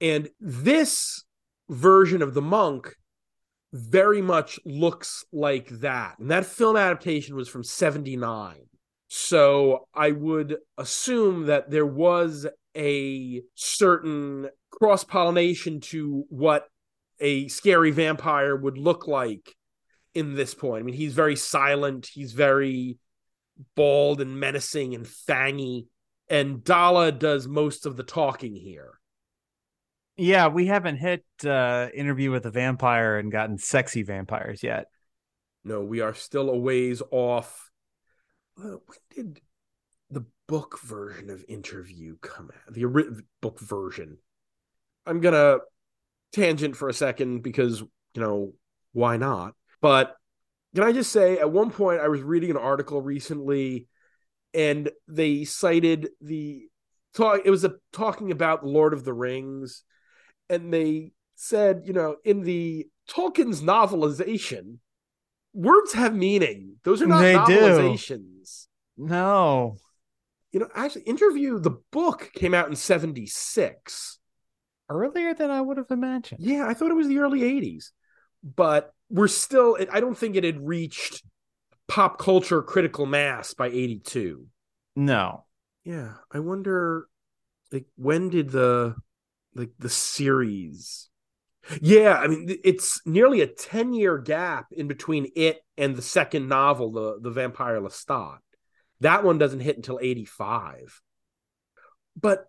[0.00, 1.24] And this
[1.68, 2.94] version of the monk
[3.72, 6.18] very much looks like that.
[6.18, 8.56] And that film adaptation was from 79.
[9.08, 16.68] So I would assume that there was a certain cross pollination to what
[17.20, 19.54] a scary vampire would look like
[20.14, 20.82] in this point.
[20.82, 22.98] I mean, he's very silent, he's very
[23.74, 25.86] bald and menacing and fangy.
[26.28, 28.98] And Dala does most of the talking here.
[30.16, 34.86] Yeah, we haven't hit uh interview with a vampire and gotten sexy vampires yet.
[35.64, 37.70] No, we are still a ways off.
[38.56, 38.80] When
[39.14, 39.40] did
[40.10, 42.72] the book version of interview come out?
[42.72, 44.18] The book version.
[45.04, 45.58] I'm gonna
[46.36, 48.52] tangent for a second because you know
[48.92, 49.54] why not?
[49.80, 50.16] But
[50.74, 53.88] can I just say, at one point, I was reading an article recently,
[54.54, 56.68] and they cited the
[57.14, 57.40] talk.
[57.44, 59.82] It was a talking about Lord of the Rings
[60.48, 64.78] and they said, you know, in the Tolkien's novelization,
[65.52, 66.76] words have meaning.
[66.84, 67.60] Those are not They do.
[67.60, 68.66] novelizations.
[68.96, 69.76] No.
[70.52, 74.18] You know, actually, interview the book came out in '76.
[74.88, 76.40] Earlier than I would have imagined.
[76.40, 77.90] Yeah, I thought it was the early '80s,
[78.42, 79.76] but we're still.
[79.92, 81.24] I don't think it had reached
[81.88, 84.46] pop culture critical mass by '82.
[84.94, 85.44] No.
[85.84, 87.08] Yeah, I wonder,
[87.72, 88.96] like, when did the
[89.54, 91.08] like the series?
[91.80, 96.48] Yeah, I mean, it's nearly a ten year gap in between it and the second
[96.48, 98.38] novel, the the Vampire Lestat.
[99.00, 101.00] That one doesn't hit until eighty five.
[102.20, 102.46] But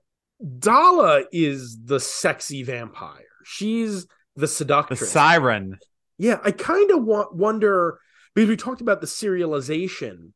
[0.59, 3.23] Dala is the sexy vampire.
[3.43, 4.99] She's the seductress.
[4.99, 5.77] The siren.
[6.17, 7.99] Yeah, I kind of wa- wonder
[8.33, 10.31] because we talked about the serialization,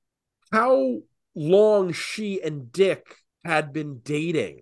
[0.52, 1.00] how
[1.36, 4.62] long she and Dick had been dating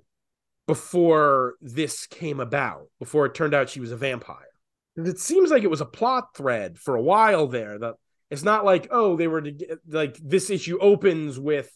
[0.68, 4.46] before this came about, before it turned out she was a vampire.
[4.96, 7.80] It seems like it was a plot thread for a while there.
[7.80, 7.96] That
[8.30, 11.72] it's not like oh they were to get, like this issue opens with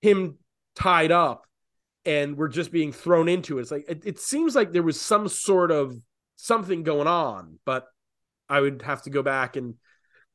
[0.00, 0.38] him
[0.74, 1.44] tied up
[2.04, 3.62] and we're just being thrown into it.
[3.62, 5.94] It's like it, it seems like there was some sort of
[6.36, 7.86] something going on, but
[8.48, 9.74] I would have to go back and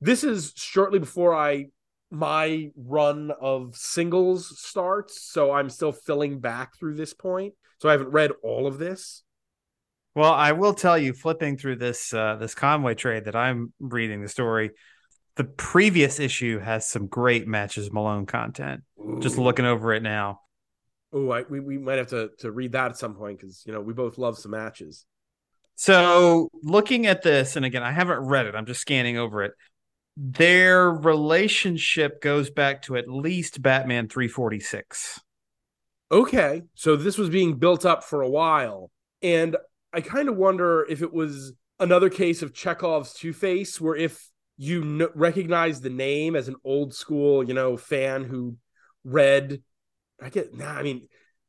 [0.01, 1.67] this is shortly before I
[2.12, 7.54] my run of singles starts, so I'm still filling back through this point.
[7.80, 9.23] So I haven't read all of this.
[10.13, 14.21] Well, I will tell you, flipping through this uh, this Conway trade that I'm reading
[14.21, 14.71] the story,
[15.36, 18.84] the previous issue has some great matches Malone content.
[18.99, 19.19] Ooh.
[19.21, 20.39] Just looking over it now.
[21.15, 23.80] Oh, we we might have to to read that at some point because you know
[23.80, 25.06] we both love some matches.
[25.75, 28.56] So looking at this, and again, I haven't read it.
[28.56, 29.54] I'm just scanning over it.
[30.17, 35.21] Their relationship goes back to at least Batman 346.
[36.12, 39.56] Okay, so this was being built up for a while, and
[39.93, 44.30] I kind of wonder if it was another case of Chekhov's Two Face, where if
[44.58, 48.58] you n- recognize the name as an old school, you know, fan who
[49.04, 49.62] read,
[50.26, 51.08] I get, nah, I mean,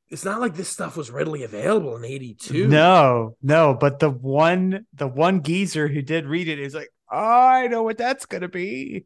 [0.09, 4.87] it's not like this stuff was readily available in 82 no no but the one
[4.95, 8.49] the one geezer who did read it is like oh, i know what that's gonna
[8.49, 9.05] be.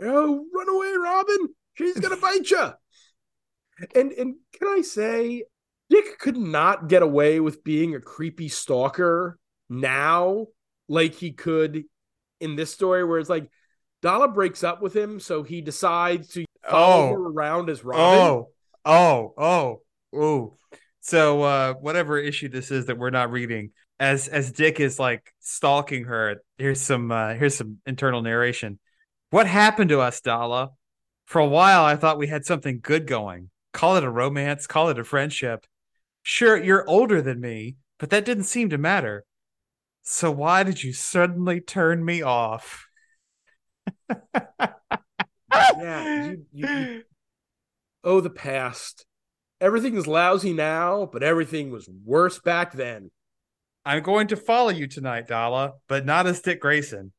[0.00, 1.48] Oh run away robin.
[1.74, 2.70] She's gonna bite you
[3.94, 5.44] and and can i say
[5.90, 10.46] dick could not get away with being a creepy stalker now
[10.88, 11.84] like he could
[12.40, 13.50] in this story where it's like
[14.00, 17.12] Dala breaks up with him so he decides to follow oh.
[17.12, 18.02] her around as robin.
[18.02, 18.48] Oh
[18.84, 19.82] oh oh
[20.14, 20.56] Oh,
[21.00, 25.32] so uh, whatever issue this is that we're not reading, as as Dick is like
[25.40, 28.78] stalking her, here's some uh, here's some internal narration.
[29.30, 30.70] What happened to us, Dala?
[31.26, 33.50] For a while, I thought we had something good going.
[33.72, 35.66] Call it a romance, call it a friendship.
[36.22, 39.24] Sure, you're older than me, but that didn't seem to matter.
[40.02, 42.86] So why did you suddenly turn me off?
[44.10, 44.72] yeah,
[46.30, 47.02] you, you, you,
[48.04, 49.06] oh, the past
[49.60, 53.10] everything is lousy now, but everything was worse back then.
[53.84, 57.12] I'm going to follow you tonight, Dala, but not as Dick Grayson.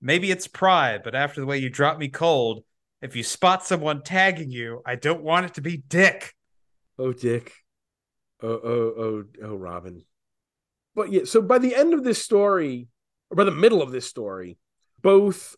[0.00, 2.64] Maybe it's pride, but after the way you dropped me cold,
[3.02, 6.34] if you spot someone tagging you, I don't want it to be Dick.
[6.98, 7.52] Oh, Dick.
[8.42, 10.04] Oh, oh, oh, oh, Robin.
[10.94, 12.88] But yeah, so by the end of this story,
[13.30, 14.58] or by the middle of this story,
[15.00, 15.56] both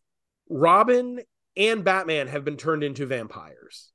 [0.49, 1.21] Robin
[1.57, 3.93] and Batman have been turned into vampires.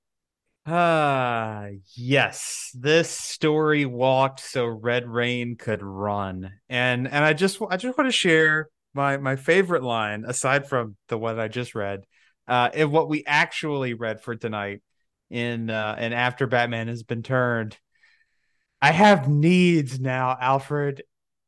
[0.67, 2.71] Ah, uh, yes.
[2.73, 6.54] This story walked so Red Rain could run.
[6.69, 10.95] And and I just I just want to share my my favorite line aside from
[11.08, 12.06] the one I just read.
[12.47, 14.82] Uh and what we actually read for tonight
[15.30, 17.78] in uh and after Batman has been turned.
[18.82, 21.04] I have needs now, Alfred.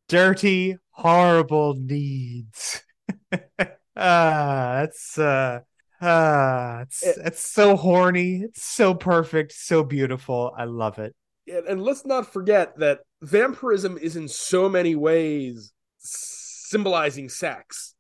[0.08, 2.84] Dirty, horrible needs.
[3.96, 5.62] ah, that's uh
[6.00, 8.42] Ah, it's it, it's so horny.
[8.44, 10.54] It's so perfect, so beautiful.
[10.56, 11.16] I love it.
[11.48, 17.96] And let's not forget that vampirism is in so many ways symbolizing sex,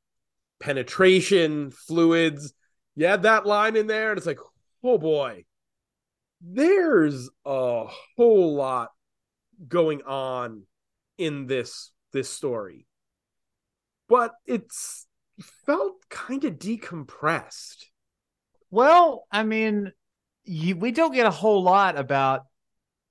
[0.59, 2.53] penetration, fluids.
[2.95, 4.39] You add that line in there, and it's like,
[4.83, 5.45] oh boy,
[6.41, 8.89] there's a whole lot
[9.67, 10.63] going on
[11.17, 12.85] in this this story.
[14.07, 15.06] But it's
[15.39, 17.85] felt kind of decompressed.
[18.69, 19.91] Well, I mean,
[20.43, 22.41] you, we don't get a whole lot about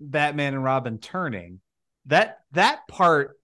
[0.01, 1.61] Batman and Robin turning.
[2.07, 3.39] That that part,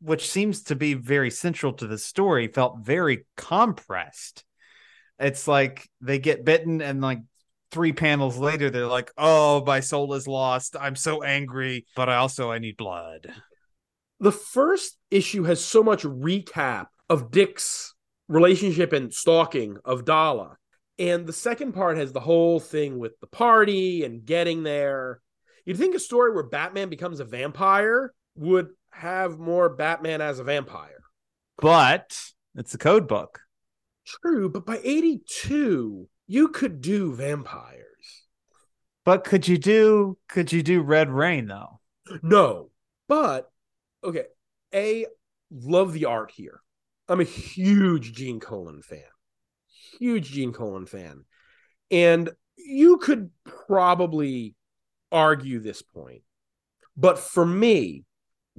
[0.00, 4.44] which seems to be very central to the story, felt very compressed.
[5.18, 7.20] It's like they get bitten and like
[7.70, 10.76] three panels later they're like, "Oh, my soul is lost.
[10.80, 13.32] I'm so angry, but I also I need blood."
[14.18, 17.94] The first issue has so much recap of Dick's
[18.30, 20.56] relationship and stalking of Dala.
[20.98, 25.20] And the second part has the whole thing with the party and getting there.
[25.66, 30.44] You'd think a story where Batman becomes a vampire would have more Batman as a
[30.44, 31.02] vampire.
[31.58, 32.18] But
[32.54, 33.40] it's a code book.
[34.06, 37.80] True, but by 82, you could do vampires.
[39.04, 41.80] But could you do could you do Red Rain though?
[42.22, 42.70] No.
[43.08, 43.50] But
[44.04, 44.24] okay,
[44.72, 45.06] A
[45.50, 46.60] love the art here.
[47.10, 49.02] I'm a huge Gene Colan fan.
[49.98, 51.24] Huge Gene Colan fan.
[51.90, 53.30] And you could
[53.66, 54.54] probably
[55.10, 56.22] argue this point.
[56.96, 58.04] But for me,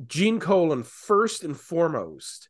[0.05, 2.49] Gene Colan, first and foremost,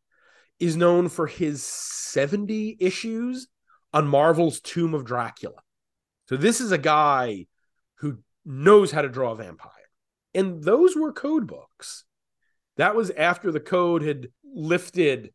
[0.59, 3.47] is known for his 70 issues
[3.93, 5.61] on Marvel's Tomb of Dracula.
[6.29, 7.45] So this is a guy
[7.95, 9.71] who knows how to draw a vampire.
[10.33, 12.05] And those were code books.
[12.77, 15.31] That was after the code had lifted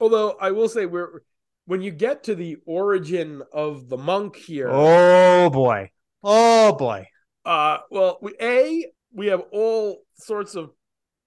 [0.00, 1.22] Although I will say we're
[1.66, 4.68] when you get to the origin of the monk here.
[4.70, 5.90] Oh boy.
[6.22, 7.08] Oh boy.
[7.44, 10.70] Uh well, we, A we have all sorts of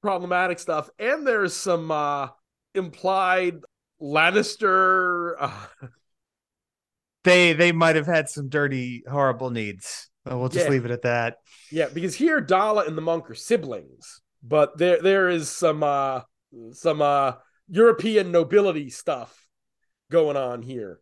[0.02, 2.28] problematic stuff, and there's some uh
[2.76, 3.58] implied
[4.02, 5.34] Lannister.
[5.40, 5.66] Uh,
[7.24, 10.10] they they might have had some dirty, horrible needs.
[10.26, 10.72] We'll just Yeah.
[10.72, 11.38] leave it at that.
[11.72, 16.22] yeah, because here Dala and the monk are siblings, but there there is some uh
[16.74, 17.34] some uh
[17.70, 19.48] European nobility stuff
[20.12, 21.00] going on here.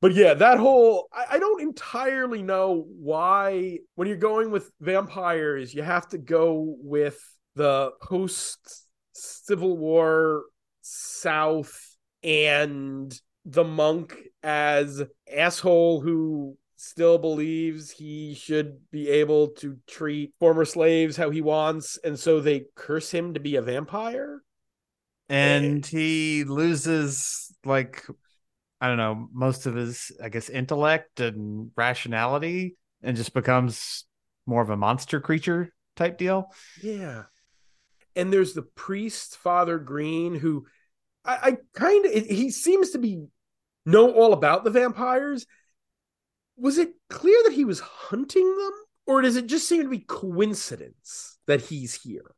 [0.00, 5.72] But yeah, that whole I, I don't entirely know why when you're going with vampires,
[5.72, 7.18] you have to go with
[7.54, 8.58] the post
[9.12, 10.44] Civil War
[10.82, 11.80] South
[12.22, 20.64] and the monk as asshole who still believes he should be able to treat former
[20.64, 24.42] slaves how he wants and so they curse him to be a vampire
[25.28, 28.06] And he loses like
[28.80, 34.04] I don't know, most of his I guess intellect and rationality and just becomes
[34.46, 36.52] more of a monster creature type deal.
[36.82, 37.24] yeah.
[38.14, 40.66] And there's the priest father green who
[41.24, 43.26] i, I kind of he seems to be
[43.84, 45.46] know all about the vampires.
[46.56, 48.72] Was it clear that he was hunting them?
[49.06, 52.35] Or does it just seem to be coincidence that he's here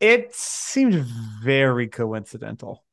[0.00, 0.94] It seemed
[1.42, 2.84] very coincidental.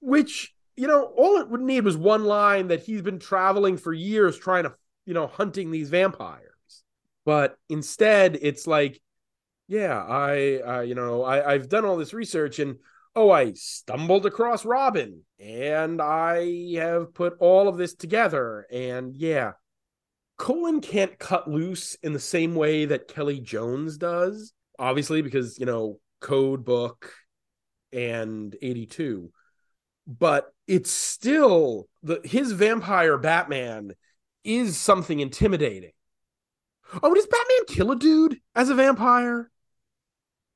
[0.00, 3.92] which you know all it would need was one line that he's been traveling for
[3.92, 4.74] years trying to
[5.04, 6.84] you know hunting these vampires
[7.26, 9.00] but instead it's like
[9.68, 12.76] yeah i uh, you know I, i've done all this research and
[13.14, 19.52] oh i stumbled across robin and i have put all of this together and yeah
[20.38, 25.66] Colan can't cut loose in the same way that Kelley Jones does obviously because you
[25.66, 27.12] know code book
[27.92, 29.32] and 82
[30.06, 33.92] but it's still the his vampire Batman
[34.44, 35.92] is something intimidating.
[37.02, 39.50] Oh, does Batman kill a dude as a vampire?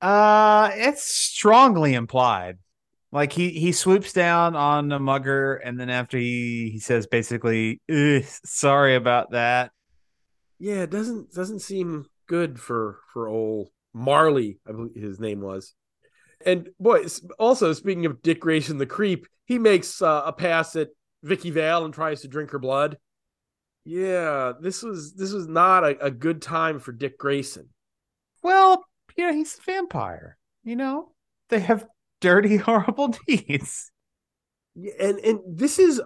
[0.01, 2.59] Uh it's strongly implied.
[3.13, 7.81] Like he he swoops down on a mugger and then after he he says basically,
[8.45, 9.71] sorry about that.
[10.59, 15.73] Yeah, it doesn't doesn't seem good for for old Marley, I believe his name was.
[16.45, 17.07] And boy,
[17.39, 20.89] also speaking of Dick Grayson the creep, he makes uh, a pass at
[21.23, 22.99] Vicky Vale and tries to drink her blood.
[23.85, 27.69] Yeah, this was this was not a, a good time for Dick Grayson.
[28.43, 28.85] Well,
[29.17, 30.39] you know, he's a vampire.
[30.65, 31.13] You know,
[31.51, 31.87] they have
[32.21, 33.91] dirty, horrible deeds.
[34.75, 36.01] Yeah, and and this is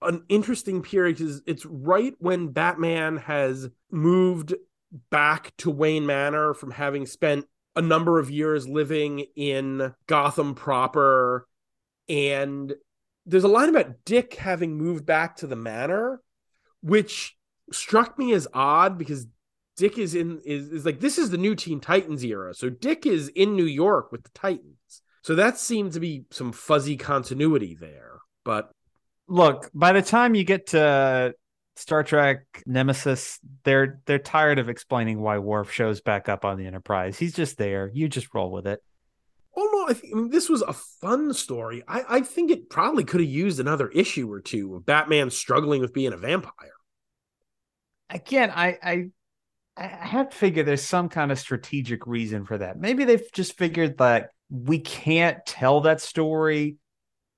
[0.00, 4.54] an interesting period because it's right when Batman has moved
[5.10, 11.46] back to Wayne Manor from having spent a number of years living in Gotham proper,
[12.08, 12.72] and
[13.26, 16.20] there's a line about Dick having moved back to the manor,
[16.80, 17.36] which
[17.70, 19.26] struck me as odd because
[19.76, 23.06] Dick is in is, is like this is the new Teen Titans era, so Dick
[23.06, 25.02] is in New York with the Titans.
[25.22, 28.18] So that seemed to be some fuzzy continuity there.
[28.44, 28.70] But
[29.28, 31.34] Look, by the time you get to
[31.78, 36.66] Star Trek Nemesis, they're they're tired of explaining why Worf shows back up on the
[36.66, 37.16] Enterprise.
[37.16, 37.88] He's just there.
[37.94, 38.82] You just roll with it.
[39.56, 41.84] oh no, I, I mean this was a fun story.
[41.86, 45.80] I, I think it probably could have used another issue or two of Batman struggling
[45.80, 46.72] with being a vampire.
[48.10, 49.10] Again, I I
[49.76, 52.80] I have to figure there's some kind of strategic reason for that.
[52.80, 56.76] Maybe they've just figured that we can't tell that story.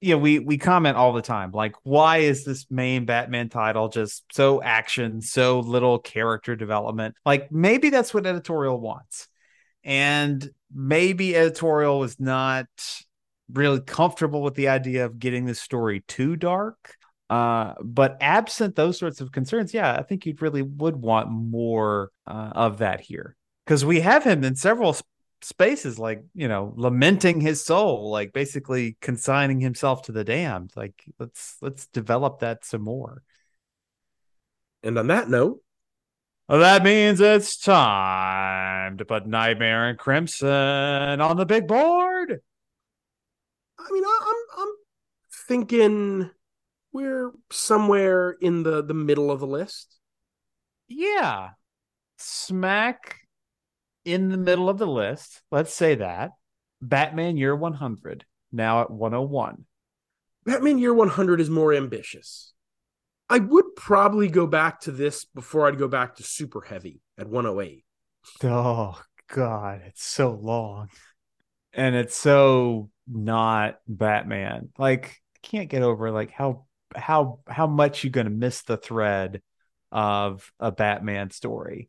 [0.01, 3.89] You know, we we comment all the time, like, why is this main Batman title
[3.89, 7.15] just so action, so little character development?
[7.27, 9.29] Like, maybe that's what editorial wants.
[9.85, 12.67] And maybe editorial was not
[13.53, 16.95] really comfortable with the idea of getting the story too dark.
[17.29, 22.11] Uh, but absent those sorts of concerns, yeah, I think you really would want more
[22.27, 24.97] uh, of that here because we have him in several
[25.43, 30.73] spaces, like you know, lamenting his soul, like basically consigning himself to the damned.
[30.77, 33.23] Like let's let's develop that some more.
[34.83, 35.61] And on that note,
[36.49, 40.49] that means it's time to put Nightmare and Crimson
[41.21, 42.41] on the big board.
[43.79, 44.75] I mean, I'm I'm
[45.47, 46.31] thinking
[46.93, 49.99] we're somewhere in the the middle of the list.
[50.89, 51.51] Yeah.
[52.19, 53.20] Smack
[54.13, 55.43] in the middle of the list.
[55.51, 56.33] Let's say that.
[56.83, 59.65] Batman Year 100, now at 101.
[60.45, 62.53] Batman Year 100 is more ambitious.
[63.29, 67.85] I would probably go back to this before I'd go back to Superheavy at 108.
[68.43, 69.83] Oh, God.
[69.87, 70.89] It's so long.
[71.73, 74.71] And it's so not Batman.
[74.79, 79.41] Like, I can't get over like how how how much you're gonna miss the thread
[79.93, 81.89] of a Batman story.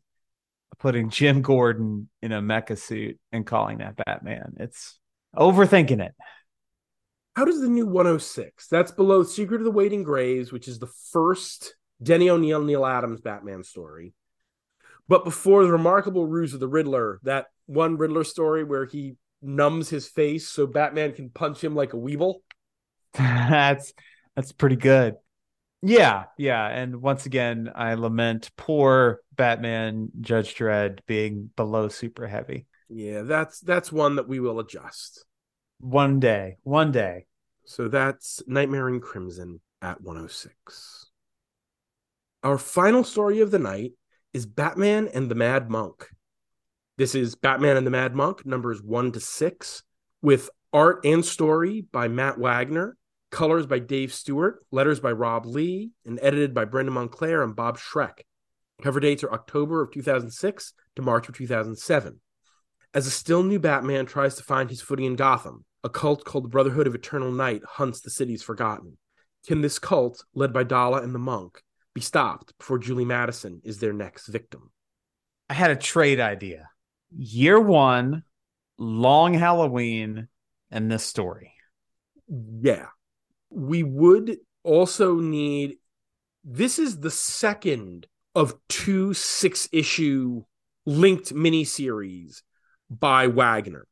[0.82, 4.54] Putting Jim Gordon in a mecha suit and calling that Batman.
[4.58, 4.98] It's
[5.36, 6.12] overthinking it.
[7.36, 8.66] How does the new 106?
[8.66, 13.20] That's below Secret of the Waiting Graves, which is the first Denny O'Neil, Neal Adams
[13.20, 14.12] Batman story.
[15.06, 19.88] But before the remarkable ruse of the Riddler, that one Riddler story where he numbs
[19.88, 22.40] his face so Batman can punch him like a weeble.
[23.14, 23.92] that's
[24.34, 25.14] that's pretty good.
[25.82, 26.68] Yeah, yeah.
[26.68, 32.66] And once again, I lament poor Batman Judge Dredd being below Superheavy.
[32.88, 35.24] Yeah, that's that's one that we will adjust.
[35.80, 36.58] One day.
[36.62, 37.26] One day.
[37.64, 41.10] So that's Nightmare in Crimson at 106.
[42.44, 43.92] Our final story of the night
[44.32, 46.08] is Batman and the Mad Monk.
[46.96, 49.82] This is Batman and the Mad Monk, numbers one to six,
[50.20, 52.96] with art and story by Matt Wagner
[53.32, 57.78] colors by Dave Stewart, letters by Rob Leigh, and edited by Brandon Montclare and Bob
[57.78, 58.20] Schreck.
[58.82, 62.20] Cover dates are October of 2006 to March of 2007.
[62.94, 66.44] As a still new Batman tries to find his footing in Gotham, a cult called
[66.44, 68.98] the Brotherhood of Eternal Night hunts the city's forgotten.
[69.46, 71.62] Can this cult, led by Dala and the monk,
[71.94, 74.70] be stopped before Julie Madison is their next victim?
[75.48, 76.68] I had a trade idea.
[77.16, 78.24] Year one,
[78.78, 80.28] long Halloween,
[80.70, 81.54] and this story.
[82.28, 82.86] Yeah,
[83.54, 85.76] we would also need
[86.44, 90.42] this is the second of two six issue
[90.86, 92.42] linked miniseries
[92.90, 93.86] by Wagner.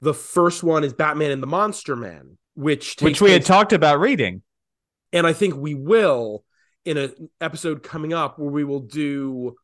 [0.00, 4.00] The first one is Batman and the Monster Man, which which we had talked about
[4.00, 4.42] reading,
[5.12, 6.44] and I think we will
[6.84, 9.54] in an episode coming up where we will do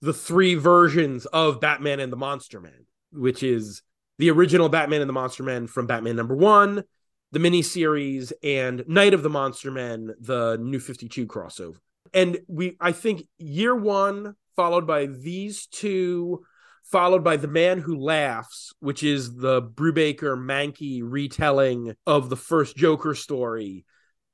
[0.00, 3.82] the three versions of Batman and the Monster Man, which is
[4.18, 6.84] the original Batman and the Monster Man from Batman number one,
[7.32, 11.76] the miniseries, and Night of the Monster Men, the New 52 crossover.
[12.12, 16.44] And we, I think, year one, followed by these two,
[16.84, 22.76] followed by The Man Who Laughs, which is the Brubaker Mahnke retelling of the first
[22.76, 23.84] Joker story,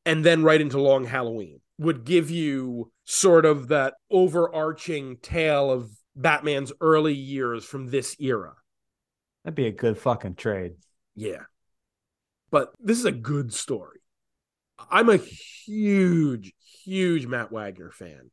[0.06, 5.90] and then right into Long Halloween would give you sort of that overarching tale of
[6.14, 8.54] Batman's early years from this era.
[9.44, 10.72] That'd be a good fucking trade.
[11.14, 11.42] Yeah
[12.50, 14.00] but this is a good story.
[14.90, 16.52] I'm a huge,
[16.84, 18.30] huge Matt Wagner fan.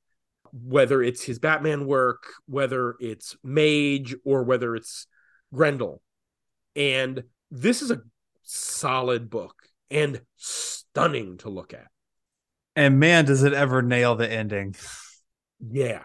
[0.51, 5.07] Whether it's his Batman work, whether it's Mage, or whether it's
[5.51, 6.01] Grendel.
[6.75, 8.01] And this is a
[8.43, 9.55] solid book
[9.89, 11.87] and stunning to look at.
[12.75, 14.75] And man, does it ever nail the ending.
[15.59, 16.03] Yeah.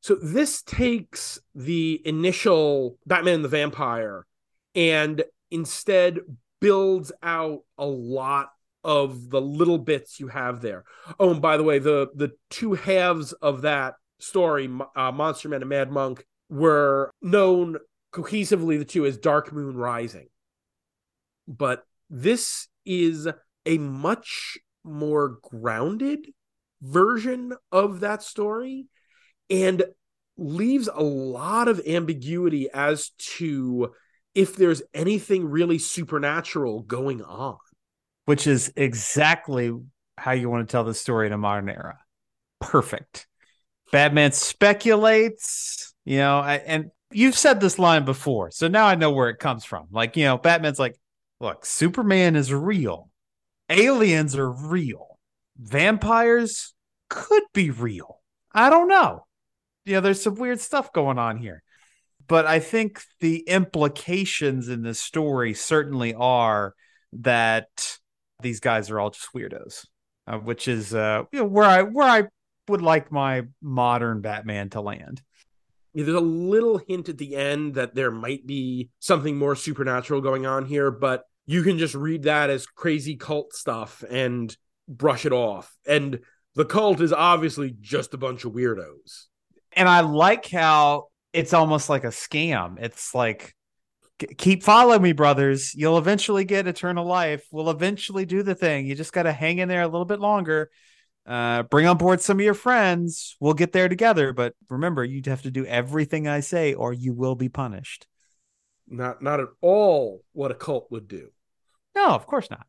[0.00, 4.26] So this takes the initial Batman and the Vampire
[4.74, 6.18] and instead
[6.64, 8.48] builds out a lot
[8.82, 10.84] of the little bits you have there.
[11.20, 15.60] Oh, and by the way, the the two halves of that story, uh, Monster Man
[15.60, 17.76] and Mad Monk, were known
[18.12, 20.28] cohesively the two as Dark Moon Rising.
[21.46, 23.28] But this is
[23.66, 26.28] a much more grounded
[26.80, 28.86] version of that story
[29.50, 29.82] and
[30.38, 33.92] leaves a lot of ambiguity as to
[34.34, 37.58] if there's anything really supernatural going on.
[38.26, 39.70] Which is exactly
[40.16, 41.98] how you want to tell the story in a modern era.
[42.58, 43.26] Perfect.
[43.92, 49.28] Batman speculates, you know, and you've said this line before, so now I know where
[49.28, 49.88] it comes from.
[49.90, 50.98] Like, you know, Batman's like,
[51.38, 53.10] look, Superman is real,
[53.68, 55.18] aliens are real,
[55.58, 56.72] vampires
[57.10, 58.22] could be real.
[58.52, 59.26] I don't know.
[59.84, 61.62] You know, there's some weird stuff going on here
[62.26, 66.74] but I think the implications in this story certainly are
[67.12, 67.98] that
[68.42, 69.86] these guys are all just weirdos,
[70.26, 72.24] uh, which is uh, you know, where I where I
[72.68, 75.22] would like my modern Batman to land.
[75.92, 80.20] Yeah, there's a little hint at the end that there might be something more supernatural
[80.20, 84.56] going on here, but you can just read that as crazy cult stuff and
[84.88, 85.76] brush it off.
[85.86, 86.20] And
[86.54, 89.26] the cult is obviously just a bunch of weirdos.
[89.72, 92.76] And I like how it's almost like a scam.
[92.80, 93.54] It's like
[94.38, 95.74] keep following me, brothers.
[95.74, 97.44] You'll eventually get eternal life.
[97.50, 98.86] We'll eventually do the thing.
[98.86, 100.70] You just got to hang in there a little bit longer.
[101.26, 103.36] Uh, bring on board some of your friends.
[103.40, 104.32] We'll get there together.
[104.32, 108.06] But remember, you have to do everything I say, or you will be punished.
[108.86, 111.30] Not, not at all what a cult would do.
[111.96, 112.66] No, of course not.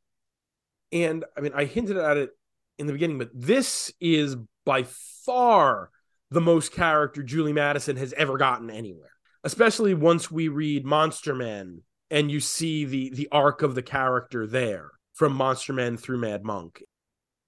[0.91, 2.32] And I mean, I hinted at it
[2.80, 4.36] in the beginning, but this is
[4.66, 4.86] by
[5.26, 5.91] far
[6.32, 9.11] the most character Julie Madison has ever gotten anywhere.
[9.43, 14.47] Especially once we read Monster Men and you see the the arc of the character
[14.47, 16.84] there from Monster Men through Mad Monk.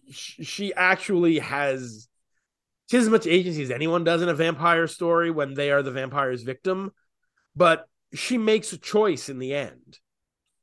[0.10, 2.08] She actually has
[2.90, 5.84] she has as much agency as anyone does in a vampire story when they are
[5.84, 6.92] the vampire's victim,
[7.56, 10.00] but she makes a choice in the end.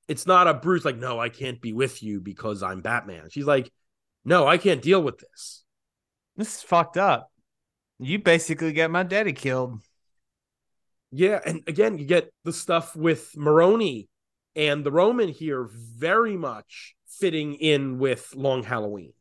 [0.09, 3.29] It's not a Bruce like, no, I can't be with you because I'm Batman.
[3.31, 3.71] She's like,
[4.25, 5.65] no, I can't deal with this.
[6.37, 7.31] This is fucked up.
[7.99, 9.81] You basically get my daddy killed.
[11.11, 14.09] Yeah, and again, you get the stuff with Maroni
[14.57, 19.13] and the Roman here very much fitting in with Long Halloween.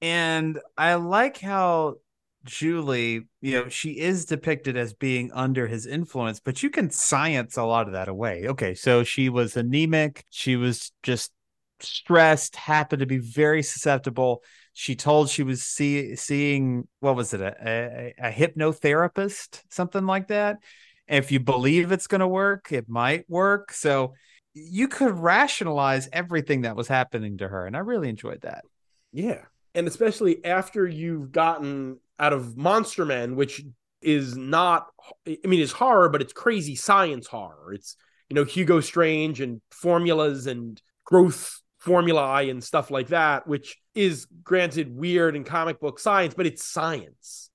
[0.00, 1.96] And I like how
[2.44, 7.56] Julie, you know, she is depicted as being under his influence, but you can science
[7.56, 8.46] a lot of that away.
[8.48, 11.32] Okay, so she was anemic, she was just
[11.80, 14.42] stressed, happened to be very susceptible.
[14.72, 20.28] She told she was see, seeing what was it, a, a, a hypnotherapist, something like
[20.28, 20.58] that.
[21.06, 23.72] If you believe it's going to work, it might work.
[23.72, 24.14] So
[24.54, 28.64] you could rationalize everything that was happening to her, and I really enjoyed that.
[29.12, 29.42] Yeah,
[29.74, 33.62] and especially after you've gotten out of Monster Men, which
[34.00, 34.86] is not,
[35.26, 37.72] I mean, it's horror, but it's crazy science horror.
[37.72, 37.96] It's,
[38.28, 44.26] you know, Hugo Strange and formulas and growth formulae and stuff like that, which is
[44.42, 47.50] granted weird in comic book science, but it's science.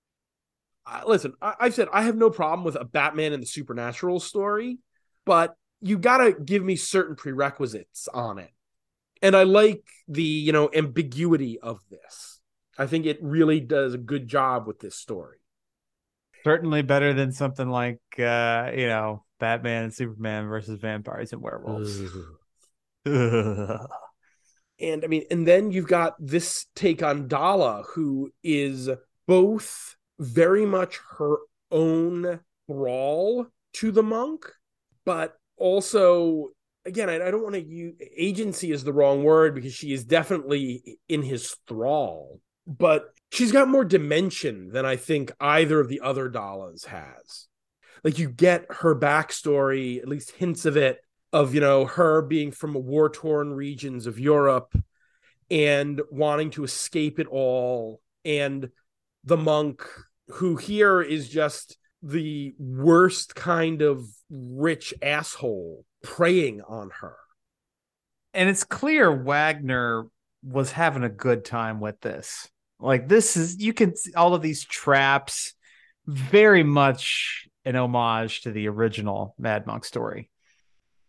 [0.86, 4.20] Uh, listen, I- I've said I have no problem with a Batman and the supernatural
[4.20, 4.80] story,
[5.26, 8.52] but you got to give me certain prerequisites on it.
[9.22, 12.40] And I like the, you know, ambiguity of this.
[12.78, 15.38] I think it really does a good job with this story.
[16.44, 22.00] Certainly better than something like uh, you know, Batman and Superman versus vampires and werewolves.
[24.80, 28.90] and I mean, and then you've got this take on Dala, who is
[29.28, 31.38] both very much her
[31.72, 34.46] own thrall to the monk,
[35.06, 36.50] but also,
[36.86, 40.04] again, I, I don't want to use agency is the wrong word because she is
[40.04, 46.02] definitely in his thrall, but she's got more dimension than I think either of the
[46.02, 47.48] other Dalas has.
[48.04, 51.00] Like you get her backstory, at least hints of it,
[51.34, 54.76] of you know her being from war torn regions of Europe
[55.50, 58.70] and wanting to escape it all, and
[59.24, 59.84] the monk
[60.30, 67.16] who here is just the worst kind of rich asshole preying on her.
[68.34, 70.06] and it's clear Wagner
[70.44, 72.48] was having a good time with this.
[72.80, 75.54] Like this is you can see all of these traps
[76.06, 80.30] very much an homage to the original Mad Monk story.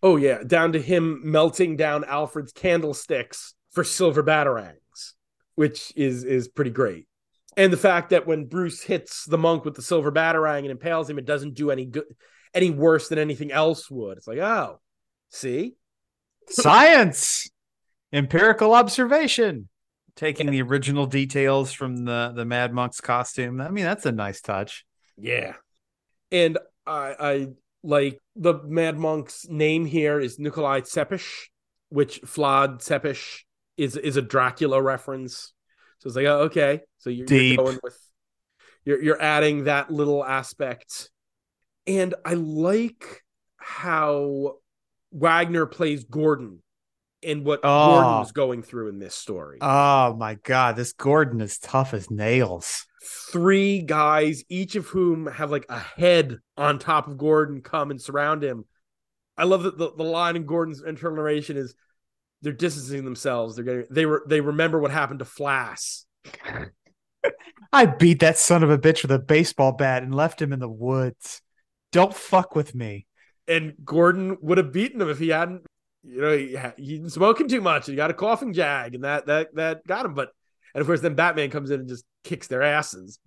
[0.03, 5.15] Oh yeah, down to him melting down Alfred's candlesticks for silver batarangs,
[5.57, 7.07] which is is pretty great.
[7.57, 11.11] And the fact that when Bruce hits the monk with the silver batarang and impales
[11.11, 12.05] him, it doesn't do any good,
[12.55, 14.17] any worse than anything else would.
[14.19, 14.81] It's like, oh,
[15.31, 15.75] see,
[16.49, 17.51] Science,
[18.13, 19.69] empirical observation,
[20.17, 23.61] taking the original details from the the Mad Monk's costume.
[23.61, 24.85] I mean, that's a nice touch.
[25.17, 25.55] yeah.
[26.31, 27.49] And I, I
[27.83, 31.49] like the Mad Monk's name here is Nikolai Tepes,
[31.89, 33.45] which Vlad Tepes
[33.77, 35.53] is is a Dracula reference.
[35.99, 37.99] So it's like, oh, okay, so you're, you're going with
[38.85, 41.11] you're you're adding that little aspect,
[41.87, 43.23] and I like
[43.57, 44.57] how
[45.13, 46.63] Wagner plays Gordon
[47.23, 48.01] and what Oh.
[48.01, 49.59] Gordon's going through in this story.
[49.61, 52.85] Oh my god, this Gordon is tough as nails.
[53.33, 58.01] three guys, each of whom have like a head on top of Gordon, come and
[58.01, 58.65] surround him.
[59.37, 61.75] I love that the, the line in Gordon's internal narration is
[62.43, 63.57] they're distancing themselves.
[63.57, 66.05] They're getting they were they remember what happened to Flass.
[67.73, 70.59] I beat that son of a bitch with a baseball bat and left him in
[70.59, 71.43] the woods.
[71.93, 73.07] Don't fuck with me.
[73.47, 75.63] And Gordon would have beaten him if he hadn't,
[76.05, 77.87] you know, he, ha- smoking too much.
[77.87, 80.15] He got a coughing jag, and that that that got him.
[80.15, 80.31] But
[80.75, 83.19] and of course, then Batman comes in and just kicks their asses.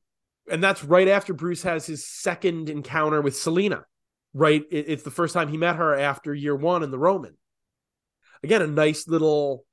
[0.49, 3.85] And that's right after Bruce has his second encounter with Selina.
[4.33, 7.35] Right, It- it's the first time he met her after year one in the Roman.
[8.43, 9.65] Again, a nice little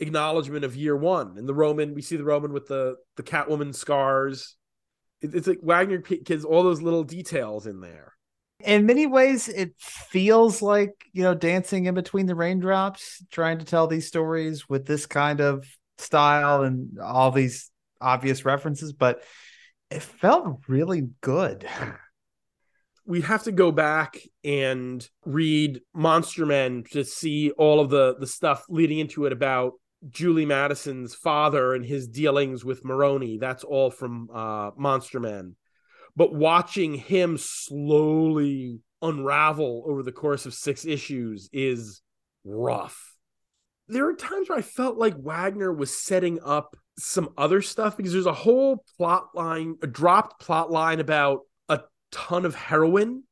[0.00, 1.36] acknowledgement of year one.
[1.36, 4.56] In the Roman, we see the Roman with the the Catwoman scars.
[5.20, 8.14] It- it's like Wagner kids, all those little details in there.
[8.64, 13.64] In many ways, it feels like, you know, dancing in between the raindrops, trying to
[13.64, 15.66] tell these stories with this kind of
[15.98, 19.22] style and all these obvious references, but
[19.90, 21.66] it felt really good.
[23.06, 28.26] we'd have to go back and read Monster Men to see all of the the
[28.26, 29.72] stuff leading into it about
[30.08, 33.38] Julie Madison's father and his dealings with Maroni.
[33.38, 35.56] That's all from uh, Monster Men.
[36.16, 42.02] But watching him slowly unravel over the course of six issues is
[42.44, 43.16] rough.
[43.88, 48.12] There are times where I felt like Wagner was setting up some other stuff because
[48.12, 53.24] there's a whole plot line, a dropped plot line about a ton of heroin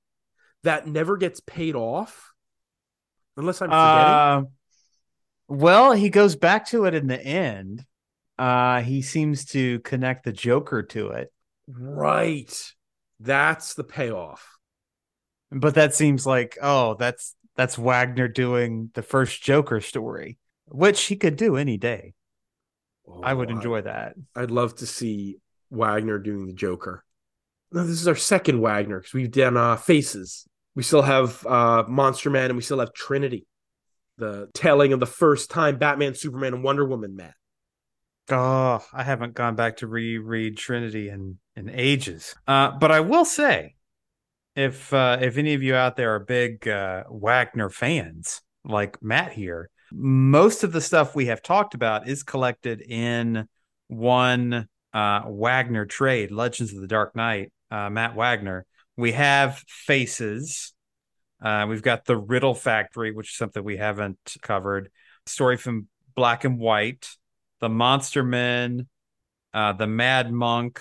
[0.65, 2.33] that never gets paid off.
[3.37, 3.79] Unless I'm forgetting.
[3.79, 4.43] Uh,
[5.49, 7.85] well, he goes back to it in the end.
[8.39, 11.33] Uh, he seems to connect the Joker to it,
[11.79, 12.73] right.
[13.19, 14.57] That's the payoff.
[15.51, 21.17] but that seems like oh, that's that's Wagner doing the first Joker story, which he
[21.17, 22.15] could do any day.
[23.23, 24.15] I would Oh, enjoy that.
[24.37, 25.39] I'd love to see
[25.71, 27.05] Wagner doing the Joker.
[27.73, 30.47] No, this is our second Wagner because we've done uh, Faces.
[30.75, 33.47] We still have uh, Monster Man and we still have Trinity,
[34.17, 37.35] the telling of the first time Batman, Superman, and Wonder Woman met.
[38.29, 42.35] Oh, I haven't gone back to reread Trinity in in ages.
[42.47, 43.75] Uh, but I will say,
[44.55, 49.33] if uh, if any of you out there are big uh, Wagner fans like Matt
[49.33, 53.49] here, most of the stuff we have talked about is collected in
[53.89, 57.53] one uh, Wagner trade, Legends of the Dark Knight.
[57.71, 58.67] Uh, Matt Wagner.
[58.97, 60.75] We have Faces.
[61.41, 64.91] Uh, we've got the Riddle Factory, which is something we haven't covered.
[65.27, 67.09] Story from Black and White
[67.61, 68.89] the Monster Men,
[69.55, 70.81] uh, the Mad Monk,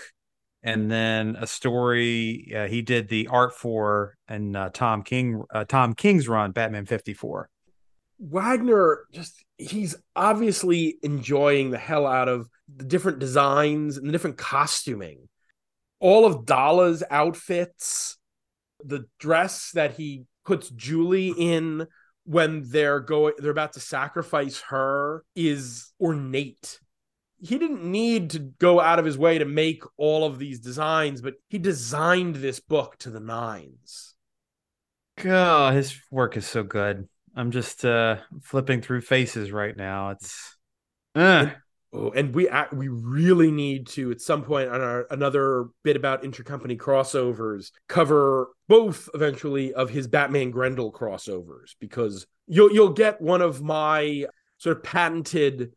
[0.63, 5.65] and then a story uh, he did the art for and uh, Tom King uh,
[5.65, 7.49] Tom King's run Batman 54.
[8.19, 14.37] Wagner just he's obviously enjoying the hell out of the different designs and the different
[14.37, 15.29] costuming.
[16.01, 18.17] All of Dala's outfits,
[18.83, 21.87] the dress that he puts Julie in
[22.29, 26.79] when they're going they're about to sacrifice her is ornate.
[27.39, 31.21] He didn't need to go out of his way to make all of these designs,
[31.21, 34.13] but he designed this book to the nines.
[35.25, 37.07] Oh, his work is so good.
[37.35, 40.11] I'm just uh, flipping through faces right now.
[40.11, 40.55] It's
[41.15, 41.47] uh,
[41.91, 46.23] Oh, and we we really need to at some point on our another bit about
[46.23, 53.41] intercompany crossovers cover both eventually of his Batman Grendel crossovers because you'll you'll get one
[53.41, 54.25] of my
[54.57, 55.71] sort of patented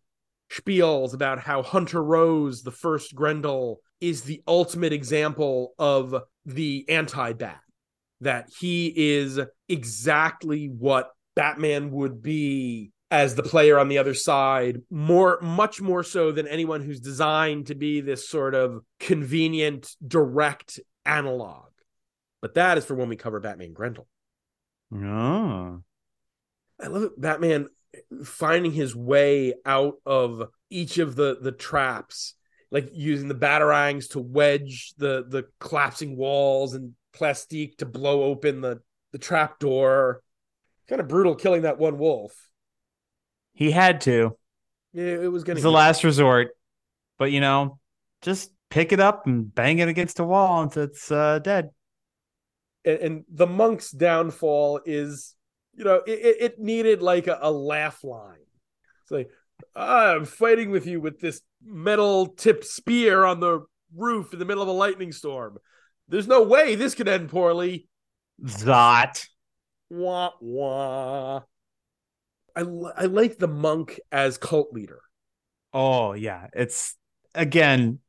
[0.52, 7.60] spiels about how Hunter Rose, the first Grendel, is the ultimate example of the anti-Bat.
[8.20, 14.80] That he is exactly what Batman would be as the player on the other side
[14.88, 20.80] more much more so than anyone who's designed to be this sort of convenient direct
[21.04, 21.66] analog.
[22.40, 24.08] But that is for when we cover batman grendel.
[24.94, 25.82] Oh.
[26.80, 27.20] i love it.
[27.20, 27.68] Batman
[28.24, 32.34] finding his way out of each of the the traps
[32.70, 38.62] like using the batarangs to wedge the the collapsing walls and plastique to blow open
[38.62, 38.80] the
[39.12, 40.22] the trap door.
[40.88, 42.32] Kind of brutal killing that one wolf
[43.55, 44.36] He had to.
[44.92, 46.48] yeah it was gonna It's the last resort.
[47.18, 47.78] But you know,
[48.22, 51.70] just pick it up and bang it against a wall until it's uh, dead.
[52.84, 55.34] and, and the monk's downfall is
[55.74, 58.44] you know it, it- needed like a, a laugh line
[59.03, 59.30] it's like
[59.76, 63.61] "Ah, i'm fighting with you with this metal tipped spear on the
[63.96, 65.59] roof in the middle of a lightning storm
[66.09, 67.88] there's no way this could end poorly
[68.44, 69.26] Zot.
[69.90, 71.42] wah wah
[72.57, 75.00] I, I like the monk as cult leader
[75.72, 76.96] Oh yeah, it's
[77.34, 78.00] again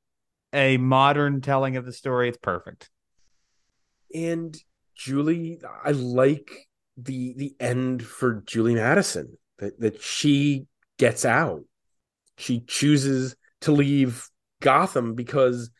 [0.51, 2.29] a modern telling of the story.
[2.29, 2.89] It's perfect.
[4.13, 4.55] and
[4.95, 6.67] Julie, I like
[6.97, 10.65] the the end for Julie Madison that that she
[10.99, 11.63] gets out.
[12.37, 14.29] She chooses to leave
[14.61, 15.71] Gotham because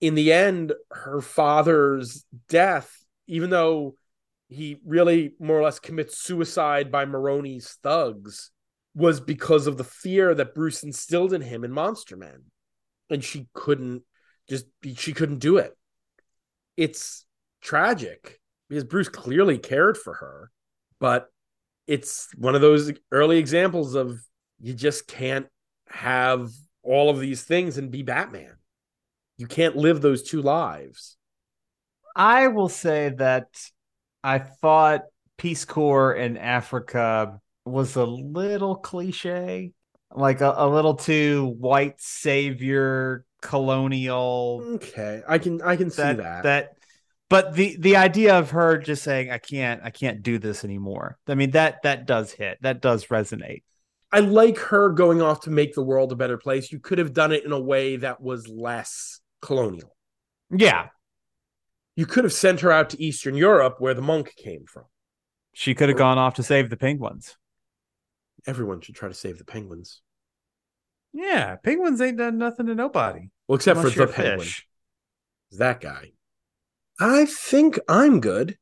[0.00, 2.94] in the end her father's death
[3.26, 3.94] even though
[4.48, 8.50] he really more or less commits suicide by Maroni's thugs
[8.94, 12.44] was because of the fear that Bruce instilled in him in Monster Man
[13.10, 14.02] and she couldn't
[14.48, 15.76] just be, she couldn't do it.
[16.76, 17.26] It's
[17.60, 20.50] tragic because Bruce clearly cared for her,
[20.98, 21.28] but
[21.86, 24.20] it's one of those early examples of
[24.60, 25.46] you just can't
[25.88, 26.50] have
[26.82, 28.54] all of these things and be Batman.
[29.36, 31.16] You can't live those two lives.
[32.16, 33.46] I will say that
[34.22, 35.02] I thought
[35.36, 39.72] Peace Corps in Africa was a little cliche,
[40.10, 44.62] like a, a little too white savior colonial.
[44.74, 46.42] Okay, I can I can see That, that.
[46.42, 46.70] that
[47.28, 51.18] but the the idea of her just saying I can't I can't do this anymore.
[51.28, 52.58] I mean that that does hit.
[52.62, 53.62] That does resonate.
[54.10, 56.72] I like her going off to make the world a better place.
[56.72, 59.94] You could have done it in a way that was less colonial.
[60.50, 60.88] Yeah,
[61.98, 64.84] You could have sent her out to Eastern Europe where the monk came from.
[65.52, 67.36] she could have gone off to save the penguins.
[68.46, 70.00] Everyone should try to save the penguins.
[71.12, 73.30] Yeah, penguins ain't done nothing to nobody.
[73.48, 73.90] Well, except for the you're penguin.
[73.90, 73.90] fish.
[73.90, 74.46] Well, except Unless for you're the a penguin.
[74.46, 74.66] fish.
[75.50, 76.12] Is that guy.
[77.00, 78.56] I think I'm good.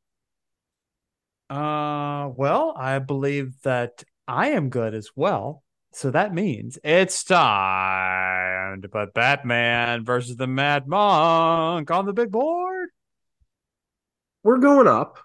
[1.49, 5.63] Uh, well, I believe that I am good as well.
[5.93, 12.31] So that means it's time to put Batman versus the Mad Monk on the big
[12.31, 12.76] board.
[14.47, 15.19] We're going up.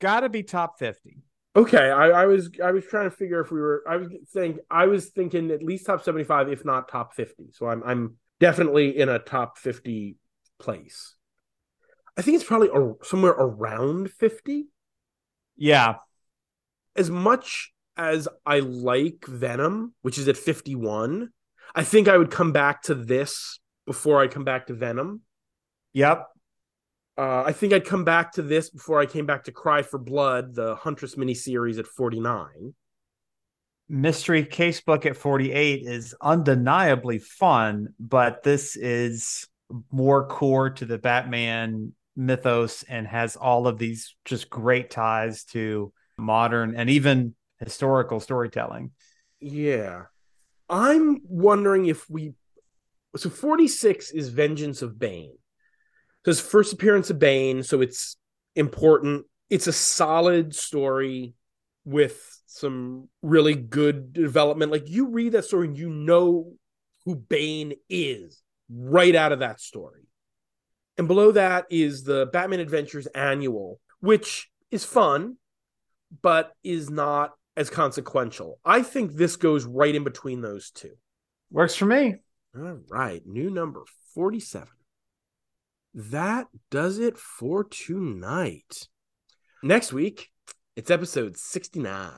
[0.00, 1.22] Gotta be top 50.
[1.54, 4.58] Okay, I, I was I was trying to figure if we were I was saying
[4.68, 7.50] I was thinking at least top seventy five, if not top fifty.
[7.52, 10.16] So I'm I'm definitely in a top fifty
[10.58, 11.14] place.
[12.16, 14.66] I think it's probably a, somewhere around fifty.
[15.56, 15.94] Yeah.
[16.96, 21.28] As much as I like Venom, which is at fifty one,
[21.76, 25.20] I think I would come back to this before I come back to Venom.
[25.92, 26.26] Yep.
[27.18, 29.98] Uh, I think I'd come back to this before I came back to Cry for
[29.98, 32.74] Blood, the Huntress miniseries at 49.
[33.88, 39.48] Mystery Casebook at 48 is undeniably fun, but this is
[39.90, 45.92] more core to the Batman mythos and has all of these just great ties to
[46.18, 48.92] modern and even historical storytelling.
[49.40, 50.04] Yeah.
[50.70, 52.34] I'm wondering if we.
[53.16, 55.32] So 46 is Vengeance of Bane.
[56.28, 58.16] His first appearance of Bane, so it's
[58.54, 59.24] important.
[59.48, 61.34] It's a solid story
[61.84, 64.70] with some really good development.
[64.70, 66.52] Like you read that story and you know
[67.04, 70.02] who Bane is right out of that story.
[70.98, 75.36] And below that is the Batman Adventures Annual, which is fun,
[76.20, 78.58] but is not as consequential.
[78.64, 80.92] I think this goes right in between those two.
[81.50, 82.16] Works for me.
[82.54, 84.68] All right, new number 47.
[85.98, 88.86] That does it for tonight.
[89.64, 90.30] Next week,
[90.76, 92.12] it's episode 69.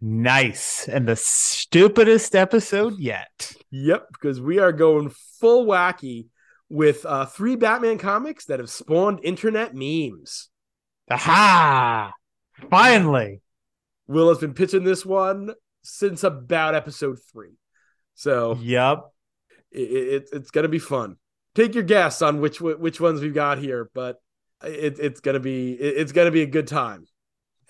[0.00, 0.88] Nice.
[0.88, 3.52] And the stupidest episode yet.
[3.70, 6.28] Yep, because we are going full wacky
[6.70, 10.48] with uh, three Batman comics that have spawned internet memes.
[11.10, 12.12] Aha!
[12.70, 13.42] Finally.
[14.06, 15.52] Will has been pitching this one
[15.82, 17.58] since about episode three.
[18.14, 19.00] So Yep.
[19.72, 21.16] it, it, it's going to be fun.
[21.54, 24.16] Take your guess on which which ones we've got here, but
[24.64, 27.06] it, it's going to be it, it's to be a good time.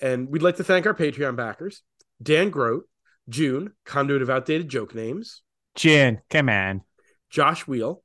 [0.00, 1.82] And we'd like to thank our Patreon backers:
[2.22, 2.88] Dan Grote,
[3.28, 5.42] June, conduit of outdated joke names,
[5.74, 6.82] Jen, come on.
[7.30, 8.02] Josh Wheel,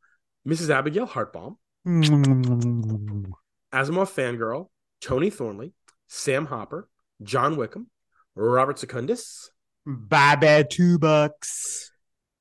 [0.48, 0.70] Mrs.
[0.70, 1.58] Abigail Hartbaum.
[1.86, 3.26] Asimov
[3.74, 4.70] Fangirl,
[5.02, 5.74] Tony Thornley,
[6.08, 6.88] Sam Hopper,
[7.22, 7.90] John Wickham,
[8.36, 9.52] Robert Secundus,
[9.86, 11.92] Bye bye, two bucks.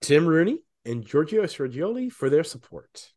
[0.01, 3.12] Tim Rooney, and Giorgio Sergioli for their support.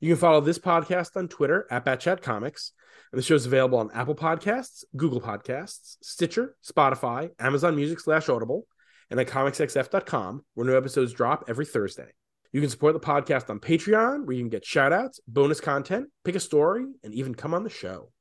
[0.00, 2.72] You can follow this podcast on Twitter at Batchat Comics,
[3.10, 8.28] and the show is available on Apple Podcasts, Google Podcasts, Stitcher, Spotify, Amazon Music slash
[8.28, 8.66] Audible,
[9.10, 12.10] and at comicsxf.com, where new episodes drop every Thursday.
[12.52, 16.10] You can support the podcast on Patreon, where you can get shout outs, bonus content,
[16.24, 18.12] pick a story, and even come on the show.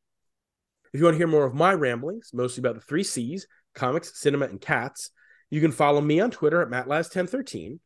[0.94, 4.20] If you want to hear more of my ramblings, mostly about the three C's comics,
[4.20, 5.12] cinema, and cats,
[5.52, 7.80] you can follow me on Twitter at MattLaz1013.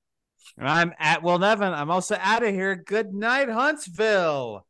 [0.58, 1.74] And I'm at Will Nevin.
[1.74, 2.76] I'm also out of here.
[2.76, 4.66] Good night, Huntsville.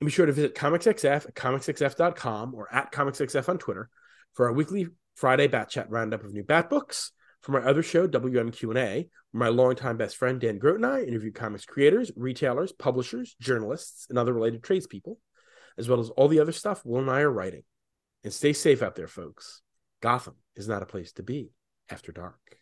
[0.00, 3.88] Be sure to visit ComicsXF at comicsxf.com or at comicsxf on Twitter
[4.34, 7.12] for our weekly Friday Bat Chat roundup of new Bat books.
[7.42, 11.32] For my other show, WMQ&A, where my longtime best friend Dan Grote and I interview
[11.32, 15.18] comics creators, retailers, publishers, journalists, and other related tradespeople,
[15.76, 17.64] as well as all the other stuff Will and I are writing.
[18.22, 19.60] And stay safe out there, folks.
[20.00, 21.50] Gotham is not a place to be
[21.90, 22.61] after dark.